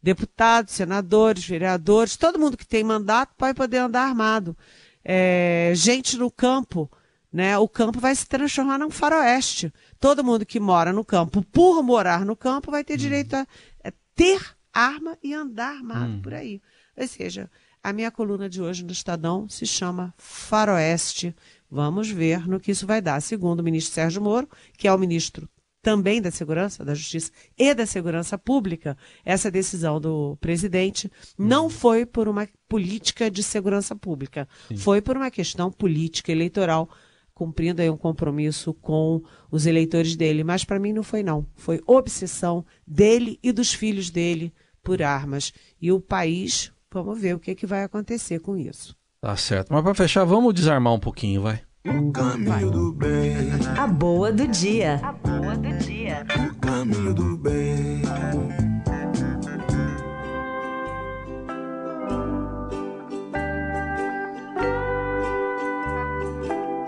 deputados, 0.06 0.76
senadores, 0.76 1.48
vereadores, 1.48 2.15
todo 2.15 2.38
mundo 2.38 2.56
que 2.56 2.68
tem 2.68 2.84
mandato 2.84 3.34
pode 3.36 3.56
poder 3.56 3.80
andar 3.80 4.04
armado 4.04 4.56
é, 5.04 5.72
gente 5.76 6.15
no 6.15 6.30
campo, 6.30 6.88
né? 7.34 7.58
O 7.58 7.68
campo 7.68 8.00
vai 8.00 8.13
se 8.15 8.28
transformar 8.28 8.78
num 8.78 8.91
faroeste. 8.91 9.74
Todo 10.00 10.24
mundo 10.24 10.46
que 10.46 10.60
mora 10.60 10.94
no 10.94 11.04
campo, 11.04 11.41
por 11.41 11.82
morar 11.82 12.24
no 12.24 12.36
campo, 12.36 12.70
vai 12.70 12.84
ter 12.84 12.94
hum. 12.94 12.98
direito 12.98 13.36
a, 13.36 13.48
a 13.84 13.91
ter 14.13 14.56
arma 14.72 15.18
e 15.24 15.34
andar 15.34 15.76
armado 15.76 16.13
hum. 16.13 16.22
por 16.22 16.36
aí. 16.36 16.62
Ou 16.96 17.08
seja, 17.08 17.50
a 17.84 17.91
minha 17.91 18.12
coluna 18.12 18.48
de 18.48 18.62
hoje 18.62 18.86
no 18.86 18.91
Estadão 18.91 19.50
se 19.50 19.65
chama 19.65 20.13
Faroeste. 20.20 21.36
Vamos 21.70 22.12
ver 22.12 22.48
no 22.48 22.60
que 22.60 22.72
isso 22.72 22.86
vai 22.86 23.02
dar. 23.02 23.20
Segundo 23.22 23.62
o 23.62 23.63
ministro 23.63 23.96
Sérgio 23.96 24.22
Moro, 24.22 24.48
que 24.78 24.88
é 24.88 24.94
o 24.94 25.00
ministro 25.00 25.50
também 25.86 26.19
da 26.19 26.32
Segurança, 26.32 26.84
da 26.84 26.95
Justiça 26.95 27.32
e 27.56 27.71
da 27.76 27.86
Segurança 27.86 28.39
Pública, 28.39 28.98
essa 29.24 29.52
decisão 29.52 30.02
do 30.02 30.36
presidente 30.38 31.12
não 31.38 31.65
uhum. 31.65 31.69
foi 31.69 32.08
por 32.08 32.28
uma 32.28 32.50
política 32.67 33.30
de 33.30 33.43
segurança 33.43 33.95
pública, 33.95 34.50
Sim. 34.67 34.78
foi 34.78 35.00
por 35.00 35.15
uma 35.15 35.30
questão 35.30 35.71
política 35.71 36.32
eleitoral, 36.32 36.89
cumprindo 37.36 37.84
aí 37.84 37.89
um 37.91 37.98
compromisso 37.98 38.74
com 38.74 39.21
os 39.52 39.67
eleitores 39.67 40.15
dele. 40.15 40.43
Mas 40.43 40.65
para 40.65 40.80
mim 40.80 40.91
não 40.91 41.04
foi 41.04 41.21
não, 41.21 41.45
foi 41.54 41.80
obsessão 41.86 42.65
dele 42.88 43.38
e 43.43 43.52
dos 43.52 43.71
filhos 43.71 44.10
dele 44.10 44.52
por 44.82 45.04
armas. 45.04 45.54
E 45.80 45.91
o 45.91 46.02
país, 46.02 46.71
vamos 46.91 47.21
ver 47.21 47.36
o 47.36 47.39
que, 47.39 47.54
que 47.54 47.67
vai 47.67 47.84
acontecer 47.84 48.39
com 48.39 48.58
isso. 48.58 48.98
Tá 49.21 49.38
certo. 49.38 49.71
Mas 49.71 49.84
para 49.84 49.93
fechar, 49.93 50.24
vamos 50.24 50.52
desarmar 50.52 50.93
um 50.93 51.00
pouquinho, 51.00 51.43
vai. 51.43 51.62
O 51.86 52.12
caminho 52.12 52.71
do 52.71 52.91
bem. 52.91 53.52
A 53.78 53.86
boa 53.86 54.32
do 54.32 54.48
dia. 54.48 55.00
A 55.46 55.48
boa 55.48 55.58
do 55.58 55.78
dia. 55.78 56.26
O 56.40 56.56
caminho 56.56 57.14
do 57.14 57.38
bem. 57.38 58.02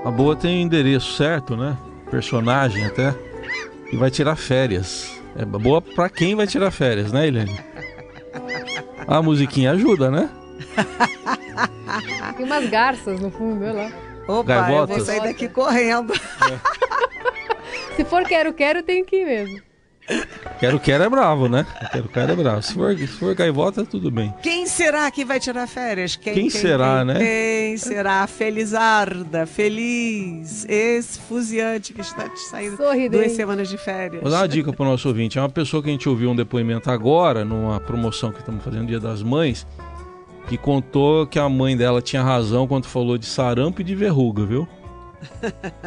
A 0.03 0.09
boa 0.09 0.35
tem 0.35 0.63
endereço 0.63 1.13
certo, 1.13 1.55
né? 1.55 1.77
Personagem 2.09 2.83
até. 2.85 3.13
E 3.91 3.95
vai 3.95 4.09
tirar 4.09 4.35
férias. 4.35 5.21
É 5.35 5.45
boa 5.45 5.79
pra 5.79 6.09
quem 6.09 6.33
vai 6.33 6.47
tirar 6.47 6.71
férias, 6.71 7.11
né, 7.11 7.27
Helene? 7.27 7.59
A 9.07 9.21
musiquinha 9.21 9.71
ajuda, 9.73 10.09
né? 10.09 10.29
Tem 12.35 12.45
umas 12.45 12.67
garças 12.69 13.19
no 13.19 13.29
fundo, 13.29 13.63
olha 13.63 13.73
lá. 13.73 13.91
Opa, 14.27 14.43
Gaivotas. 14.43 14.89
eu 14.89 14.95
vou 14.97 15.05
sair 15.05 15.21
daqui 15.21 15.47
correndo. 15.47 16.13
É. 16.13 16.86
Se 17.97 18.05
for 18.05 18.23
quero, 18.25 18.53
quero, 18.53 18.83
tem 18.83 19.03
que 19.03 19.15
ir 19.15 19.25
mesmo. 19.25 19.59
Quero, 20.59 20.79
quero 20.79 21.03
é 21.03 21.09
bravo, 21.09 21.49
né? 21.49 21.65
Quero, 21.91 22.07
quero 22.07 22.31
é 22.31 22.35
bravo. 22.35 22.61
Se 22.61 22.75
for, 22.75 22.95
se 22.95 23.07
for 23.07 23.33
gaivota, 23.33 23.83
tudo 23.83 24.11
bem. 24.11 24.31
Quem 24.43 24.67
será 24.67 25.09
que 25.09 25.25
vai 25.25 25.39
tirar 25.39 25.65
férias? 25.65 26.15
Quem, 26.15 26.31
quem, 26.35 26.43
quem 26.43 26.49
será, 26.51 26.97
quem, 26.97 27.05
né? 27.05 27.19
Quem 27.19 27.77
será? 27.77 28.27
Felizarda, 28.27 29.47
feliz, 29.47 30.63
esse 30.69 31.19
fuziante 31.21 31.91
que 31.91 32.01
está 32.01 32.29
saindo 32.35 32.77
Sorridente. 32.77 33.23
duas 33.23 33.31
semanas 33.31 33.67
de 33.67 33.79
férias. 33.79 34.21
Vou 34.21 34.29
dar 34.29 34.41
uma 34.41 34.47
dica 34.47 34.71
para 34.71 34.83
o 34.83 34.89
nosso 34.89 35.07
ouvinte. 35.07 35.39
É 35.39 35.41
uma 35.41 35.49
pessoa 35.49 35.81
que 35.81 35.89
a 35.89 35.91
gente 35.91 36.07
ouviu 36.07 36.29
um 36.29 36.35
depoimento 36.35 36.91
agora, 36.91 37.43
numa 37.43 37.79
promoção 37.79 38.31
que 38.31 38.39
estamos 38.39 38.63
fazendo 38.63 38.85
Dia 38.85 38.99
das 38.99 39.23
Mães 39.23 39.65
que 40.47 40.55
contou 40.55 41.25
que 41.25 41.39
a 41.39 41.49
mãe 41.49 41.75
dela 41.75 41.99
tinha 41.99 42.21
razão 42.23 42.67
quando 42.67 42.85
falou 42.85 43.17
de 43.17 43.25
sarampo 43.25 43.81
e 43.81 43.83
de 43.83 43.95
verruga, 43.95 44.45
viu? 44.45 44.67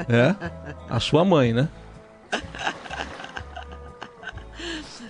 É, 0.09 0.35
a 0.89 0.99
sua 0.99 1.25
mãe, 1.25 1.53
né? 1.53 1.69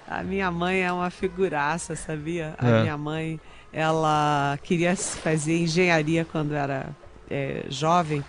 A 0.06 0.22
minha 0.24 0.50
mãe 0.50 0.83
é 0.83 0.92
uma 0.92 1.09
figuraça, 1.09 1.94
sabia? 1.94 2.54
A 2.59 2.68
é. 2.68 2.83
minha 2.83 2.98
mãe, 2.98 3.40
ela 3.72 4.59
queria 4.62 4.96
fazer 4.96 5.56
engenharia 5.56 6.24
quando 6.24 6.52
era 6.52 6.88
é, 7.30 7.64
jovem 7.68 8.24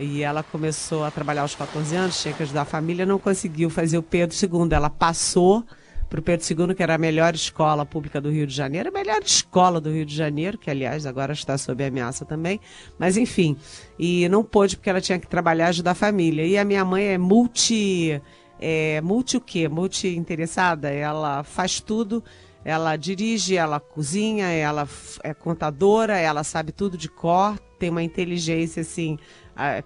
e 0.00 0.22
ela 0.22 0.42
começou 0.42 1.04
a 1.04 1.10
trabalhar 1.10 1.42
aos 1.42 1.54
14 1.54 1.94
anos, 1.94 2.22
tinha 2.22 2.32
que 2.32 2.42
ajudar 2.42 2.62
a 2.62 2.64
família, 2.64 3.04
não 3.04 3.18
conseguiu 3.18 3.68
fazer 3.68 3.98
o 3.98 4.02
Pedro 4.02 4.34
II. 4.34 4.72
Ela 4.72 4.88
passou 4.88 5.64
para 6.08 6.20
o 6.20 6.22
Pedro 6.22 6.46
II, 6.46 6.74
que 6.74 6.82
era 6.82 6.94
a 6.94 6.98
melhor 6.98 7.34
escola 7.34 7.84
pública 7.84 8.20
do 8.20 8.30
Rio 8.30 8.46
de 8.46 8.54
Janeiro, 8.54 8.88
a 8.88 8.92
melhor 8.92 9.22
escola 9.22 9.80
do 9.80 9.90
Rio 9.90 10.06
de 10.06 10.14
Janeiro, 10.14 10.56
que 10.56 10.70
aliás 10.70 11.04
agora 11.04 11.32
está 11.32 11.58
sob 11.58 11.84
ameaça 11.84 12.24
também, 12.24 12.60
mas 12.98 13.16
enfim, 13.16 13.56
e 13.98 14.28
não 14.28 14.42
pôde 14.42 14.76
porque 14.76 14.88
ela 14.88 15.00
tinha 15.00 15.18
que 15.18 15.26
trabalhar 15.26 15.68
ajudar 15.68 15.90
a 15.90 15.94
família. 15.94 16.46
E 16.46 16.56
a 16.56 16.64
minha 16.64 16.84
mãe 16.84 17.04
é 17.08 17.18
multi, 17.18 18.20
é, 18.58 19.00
multi 19.02 19.36
o 19.36 19.40
quê? 19.40 19.68
Multi 19.68 20.16
interessada, 20.16 20.88
ela 20.90 21.42
faz 21.44 21.80
tudo, 21.80 22.24
ela 22.64 22.96
dirige, 22.96 23.56
ela 23.56 23.78
cozinha, 23.78 24.46
ela 24.46 24.88
é 25.22 25.34
contadora, 25.34 26.16
ela 26.16 26.42
sabe 26.42 26.72
tudo 26.72 26.96
de 26.96 27.08
cor, 27.08 27.58
tem 27.78 27.90
uma 27.90 28.02
inteligência 28.02 28.80
assim 28.80 29.18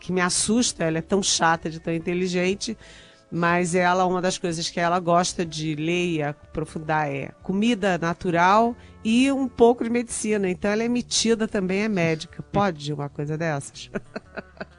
que 0.00 0.12
me 0.12 0.20
assusta, 0.20 0.84
ela 0.84 0.98
é 0.98 1.02
tão 1.02 1.22
chata 1.22 1.70
de 1.70 1.80
tão 1.80 1.94
inteligente, 1.94 2.76
mas 3.34 3.74
ela, 3.74 4.04
uma 4.04 4.20
das 4.20 4.36
coisas 4.36 4.68
que 4.68 4.78
ela 4.78 5.00
gosta 5.00 5.46
de 5.46 5.74
ler 5.74 6.06
e 6.06 6.22
aprofundar 6.22 7.10
é 7.10 7.30
comida 7.42 7.96
natural 7.96 8.76
e 9.02 9.32
um 9.32 9.48
pouco 9.48 9.82
de 9.82 9.88
medicina. 9.88 10.50
Então 10.50 10.70
ela 10.70 10.82
é 10.82 10.88
metida 10.88 11.48
também, 11.48 11.84
é 11.84 11.88
médica. 11.88 12.42
Pode 12.52 12.92
uma 12.92 13.08
coisa 13.08 13.38
dessas? 13.38 13.90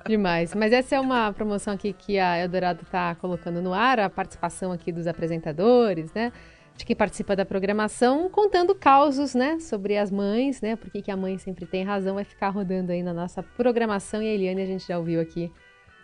Demais. 0.06 0.54
Mas 0.54 0.72
essa 0.72 0.96
é 0.96 1.00
uma 1.00 1.34
promoção 1.34 1.74
aqui 1.74 1.94
que 1.94 2.20
a 2.20 2.38
Eldorado 2.38 2.84
está 2.84 3.16
colocando 3.16 3.60
no 3.60 3.74
ar, 3.74 4.00
a 4.00 4.08
participação 4.08 4.72
aqui 4.72 4.92
dos 4.92 5.08
apresentadores, 5.08 6.14
né? 6.14 6.32
De 6.78 6.86
quem 6.86 6.96
participa 6.96 7.36
da 7.36 7.46
programação, 7.46 8.30
contando 8.30 8.76
causos, 8.76 9.34
né? 9.34 9.60
Sobre 9.60 9.98
as 9.98 10.12
mães, 10.12 10.62
né? 10.62 10.76
Porque 10.76 11.02
que 11.02 11.10
a 11.10 11.18
mãe 11.18 11.40
sempre 11.40 11.66
tem 11.66 11.84
razão, 11.84 12.16
vai 12.16 12.24
ficar 12.24 12.50
rodando 12.50 12.92
aí 12.92 13.02
na 13.02 13.14
nossa 13.14 13.42
programação. 13.42 14.22
E 14.22 14.28
a 14.28 14.34
Eliane 14.34 14.62
a 14.62 14.68
gente 14.68 14.88
já 14.88 15.00
ouviu 15.00 15.20
aqui 15.20 15.52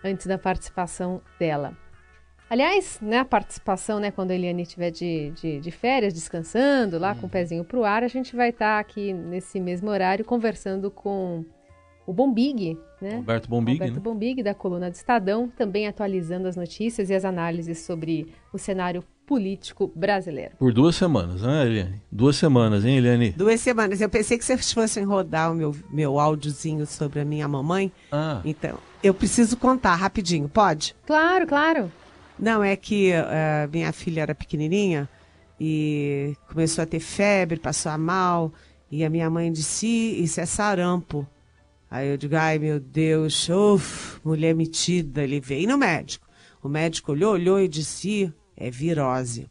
antes 0.04 0.26
da 0.26 0.38
participação 0.40 1.22
dela. 1.40 1.78
Aliás, 2.50 2.98
né, 3.02 3.20
a 3.20 3.26
participação, 3.26 4.00
né, 4.00 4.10
quando 4.10 4.32
a 4.32 4.36
Eliane 4.36 4.64
estiver 4.64 4.90
de, 4.90 5.32
de, 5.32 5.60
de, 5.60 5.72
férias, 5.72 6.14
descansando, 6.14 6.98
lá 6.98 7.12
hum. 7.12 7.16
com 7.16 7.22
o 7.22 7.24
uhum. 7.24 7.30
pezinho 7.30 7.64
pro 7.64 7.84
ar, 7.84 8.04
a 8.04 8.08
gente 8.08 8.36
vai 8.36 8.50
estar 8.50 8.76
tá 8.76 8.80
aqui 8.80 9.14
nesse 9.14 9.60
mesmo 9.60 9.90
horário 9.90 10.26
conversando 10.26 10.90
com 10.90 11.46
o 12.08 12.14
Bombig, 12.14 12.76
né? 13.00 13.18
Alberto 13.18 13.48
Bombig, 13.48 13.80
Alberto 13.80 13.94
né? 13.94 14.02
Bombig, 14.02 14.42
da 14.42 14.56
coluna 14.56 14.90
do 14.90 14.96
Estadão, 14.96 15.48
também 15.48 15.88
atualizando 15.88 16.48
as 16.48 16.56
notícias 16.56 17.12
e 17.12 17.14
as 17.14 17.24
análises 17.24 17.82
sobre 17.86 18.34
o 18.52 18.58
cenário 18.58 19.04
político 19.28 19.92
brasileiro. 19.96 20.54
Por 20.58 20.74
duas 20.74 20.96
semanas, 20.96 21.44
né, 21.44 21.68
Eliane? 21.68 22.02
Duas 22.12 22.36
semanas, 22.36 22.84
hein, 22.84 22.98
Eliane? 22.98 23.30
Duas 23.30 23.62
semanas. 23.62 24.02
Eu 24.02 24.10
pensei 24.10 24.40
que 24.40 24.44
vocês 24.44 24.74
fossem 24.74 25.04
rodar 25.04 25.52
o 25.52 25.56
meu, 25.56 25.76
meu 25.92 26.20
áudiozinho 26.20 26.84
sobre 26.88 27.20
a 27.20 27.26
minha 27.26 27.48
mamãe. 27.48 27.92
Ah. 28.12 28.42
Então, 28.44 28.80
eu 29.04 29.14
preciso 29.14 29.56
contar 29.56 29.94
rapidinho, 29.94 30.50
pode? 30.50 30.96
Claro, 31.06 31.46
claro. 31.46 31.92
Não, 32.40 32.64
é 32.64 32.76
que 32.76 33.12
uh, 33.12 33.70
minha 33.72 33.92
filha 33.92 34.22
era 34.22 34.34
pequenininha 34.34 35.10
e 35.60 36.36
começou 36.48 36.84
a 36.84 36.88
ter 36.88 37.02
febre, 37.02 37.60
passou 37.60 37.92
a 37.92 37.98
mal, 37.98 38.54
e 38.90 39.04
a 39.04 39.10
minha 39.10 39.30
mãe 39.30 39.52
disse, 39.52 39.88
isso 39.88 40.40
é 40.40 40.46
sarampo. 40.46 41.28
Aí 41.92 42.08
eu 42.08 42.18
digo, 42.18 42.36
ai 42.36 42.58
meu 42.58 42.80
Deus, 42.80 43.50
uf, 43.50 44.22
mulher 44.24 44.56
metida, 44.56 45.26
levei 45.26 45.68
no 45.68 45.78
médico. 45.78 46.28
O 46.64 46.70
médico 46.70 47.12
olhou, 47.12 47.34
olhou 47.34 47.60
e 47.60 47.68
disse, 47.68 48.34
é 48.56 48.72
virose. 48.72 49.50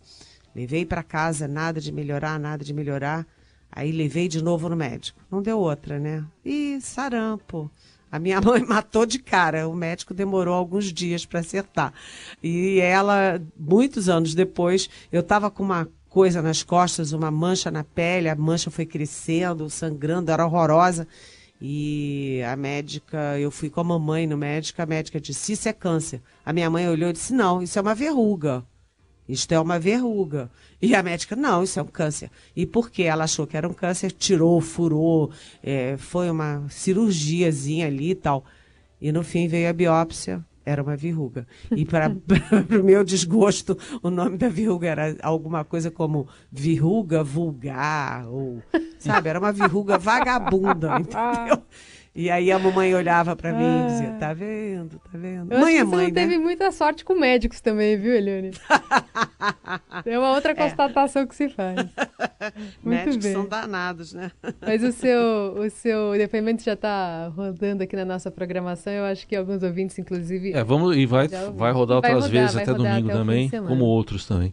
Levei 0.55 0.87
para 0.87 1.03
casa, 1.03 1.47
nada 1.47 1.81
de 1.81 1.93
melhorar, 1.93 2.39
nada 2.39 2.65
de 2.65 2.73
melhorar. 2.73 3.27
Aí 3.71 3.93
levei 3.93 4.29
de 4.29 4.43
novo 4.43 4.69
no 4.69 4.77
médico. 4.77 5.21
Não 5.31 5.43
deu 5.43 5.59
outra, 5.59 5.99
né? 5.99 6.25
E 6.45 6.81
sarampo. 6.81 7.71
A 8.11 8.19
minha 8.19 8.41
mãe 8.43 8.65
matou 8.65 9.07
de 9.07 9.19
cara. 9.19 9.69
O 9.69 9.75
médico 9.75 10.15
demorou 10.15 10.55
alguns 10.55 10.93
dias 10.93 11.25
para 11.25 11.41
acertar. 11.41 11.93
E 12.43 12.81
ela, 12.81 13.41
muitos 13.59 14.09
anos 14.09 14.35
depois, 14.35 14.89
eu 15.13 15.21
estava 15.21 15.51
com 15.51 15.63
uma 15.63 15.89
coisa 16.09 16.43
nas 16.43 16.63
costas, 16.63 17.13
uma 17.13 17.31
mancha 17.31 17.71
na 17.71 17.85
pele, 17.85 18.29
a 18.29 18.35
mancha 18.35 18.71
foi 18.71 18.87
crescendo, 18.87 19.69
sangrando, 19.69 20.31
era 20.31 20.45
horrorosa. 20.45 21.07
E 21.61 22.41
a 22.47 22.57
médica, 22.57 23.39
eu 23.39 23.51
fui 23.51 23.69
com 23.69 23.81
a 23.81 23.85
mamãe 23.85 24.27
no 24.27 24.37
médico, 24.37 24.81
a 24.81 24.87
médica 24.87 25.21
disse: 25.21 25.53
Isso 25.53 25.69
é 25.69 25.73
câncer. 25.73 26.23
A 26.47 26.53
minha 26.53 26.71
mãe 26.71 26.89
olhou 26.89 27.11
e 27.11 27.13
disse: 27.13 27.35
Não, 27.35 27.61
isso 27.61 27.79
é 27.79 27.83
uma 27.83 27.95
verruga. 27.95 28.65
Isto 29.29 29.53
é 29.53 29.61
uma 29.61 29.79
verruga. 29.79 30.51
E 30.81 30.95
a 30.95 31.03
médica, 31.03 31.37
não, 31.37 31.63
isso 31.63 31.79
é 31.79 31.83
um 31.83 31.87
câncer. 31.87 32.31
E 32.57 32.65
porque 32.65 33.03
ela 33.03 33.25
achou 33.25 33.47
que 33.47 33.57
era 33.57 33.69
um 33.69 33.75
câncer, 33.75 34.11
tirou, 34.13 34.61
furou, 34.61 35.31
é, 35.63 35.97
foi 35.97 36.31
uma 36.31 36.65
cirurgiazinha 36.71 37.87
ali 37.87 38.11
e 38.11 38.15
tal. 38.15 38.45
E 39.01 39.13
no 39.13 39.23
fim 39.23 39.47
veio 39.47 39.69
a 39.69 39.73
biópsia, 39.73 40.45
era 40.69 40.83
uma 40.83 40.97
verruga. 40.97 41.47
E 41.71 41.85
para 41.85 42.09
o 42.81 42.85
meu 42.85 43.03
desgosto, 43.03 43.77
o 44.03 44.11
nome 44.11 44.37
da 44.37 44.49
verruga 44.49 44.89
era 44.89 45.17
alguma 45.23 45.65
coisa 45.65 45.91
como 45.91 46.29
verruga 46.53 47.25
vulgar, 47.25 48.27
ou, 48.29 48.63
sabe, 48.99 49.29
era 49.31 49.39
uma 49.39 49.53
verruga 49.53 49.99
vagabunda, 49.99 50.97
entendeu? 51.01 51.63
E 52.19 52.29
aí 52.33 52.51
a 52.51 52.59
mamãe 52.59 52.93
olhava 52.97 53.37
para 53.37 53.53
mim 53.53 53.85
e 53.85 53.87
dizia: 53.87 54.11
Tá 54.19 54.35
vendo, 54.35 54.99
tá 54.99 55.17
vendo? 55.17 55.53
Eu 55.53 55.61
mãe 55.61 55.79
é 55.79 55.85
mãe. 55.85 56.07
Você 56.07 56.11
né? 56.11 56.21
teve 56.21 56.37
muita 56.37 56.73
sorte 56.73 57.05
com 57.05 57.15
médicos 57.15 57.61
também, 57.61 57.97
viu, 57.97 58.13
Eliane? 58.13 58.51
é 60.05 60.19
uma 60.19 60.33
outra 60.33 60.51
é. 60.51 60.55
constatação 60.57 61.23
é. 61.23 61.27
que 61.29 61.37
se 61.37 61.49
faz. 61.49 61.77
Muito 62.83 63.07
médicos 63.07 63.17
bem. 63.19 63.33
são 63.33 63.47
danados, 63.47 64.15
né? 64.15 64.33
Mas 64.61 64.83
o 64.83 64.91
seu, 64.91 65.21
o 65.65 65.71
seu 65.71 66.15
depoimento 66.15 66.65
já 66.65 66.73
está 66.73 67.29
rodando 67.29 67.85
aqui 67.85 67.95
na 67.95 68.05
nossa 68.05 68.33
programação. 68.33 68.93
Eu 68.93 69.05
acho 69.05 69.25
que 69.25 69.37
alguns 69.37 69.63
ouvintes, 69.63 69.97
inclusive. 69.97 70.55
É, 70.55 70.65
vamos 70.65 70.97
e 70.97 71.07
vai, 71.07 71.29
vai 71.29 71.71
rodar 71.71 71.99
outras 71.99 72.15
rodar, 72.15 72.31
vezes 72.31 72.57
até 72.57 72.75
domingo 72.75 73.11
até 73.11 73.17
também, 73.17 73.49
como 73.49 73.85
outros 73.85 74.27
também. 74.27 74.53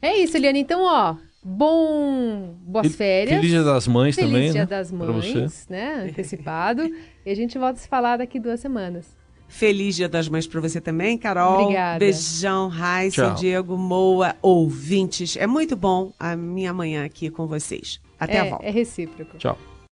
É 0.00 0.16
isso, 0.16 0.36
Eliane. 0.36 0.60
Então, 0.60 0.84
ó, 0.84 1.16
Bom, 1.44 2.54
boas 2.62 2.94
férias. 2.94 3.36
Feliz 3.36 3.50
Dia 3.50 3.64
das 3.64 3.88
Mães 3.88 4.14
Feliz 4.14 4.30
também, 4.30 4.52
Dia 4.52 4.60
né? 4.60 4.66
das 4.66 4.92
Mães, 4.92 5.66
né? 5.68 6.06
Antecipado. 6.08 6.88
e 7.26 7.30
a 7.30 7.34
gente 7.34 7.58
volta 7.58 7.78
a 7.78 7.82
se 7.82 7.88
falar 7.88 8.18
daqui 8.18 8.38
duas 8.38 8.60
semanas. 8.60 9.16
Feliz 9.48 9.96
Dia 9.96 10.08
das 10.08 10.28
Mães 10.28 10.46
para 10.46 10.60
você 10.60 10.80
também, 10.80 11.18
Carol. 11.18 11.62
Obrigada. 11.62 11.98
Beijão, 11.98 12.68
Raíssa, 12.68 13.30
Diego, 13.30 13.76
Moa, 13.76 14.36
ouvintes. 14.40 15.36
É 15.36 15.46
muito 15.46 15.76
bom 15.76 16.12
a 16.18 16.36
minha 16.36 16.72
manhã 16.72 17.04
aqui 17.04 17.28
com 17.28 17.46
vocês. 17.46 18.00
Até 18.18 18.36
é, 18.36 18.40
a 18.40 18.44
volta. 18.44 18.64
É 18.64 18.70
recíproco. 18.70 19.36
Tchau. 19.36 19.58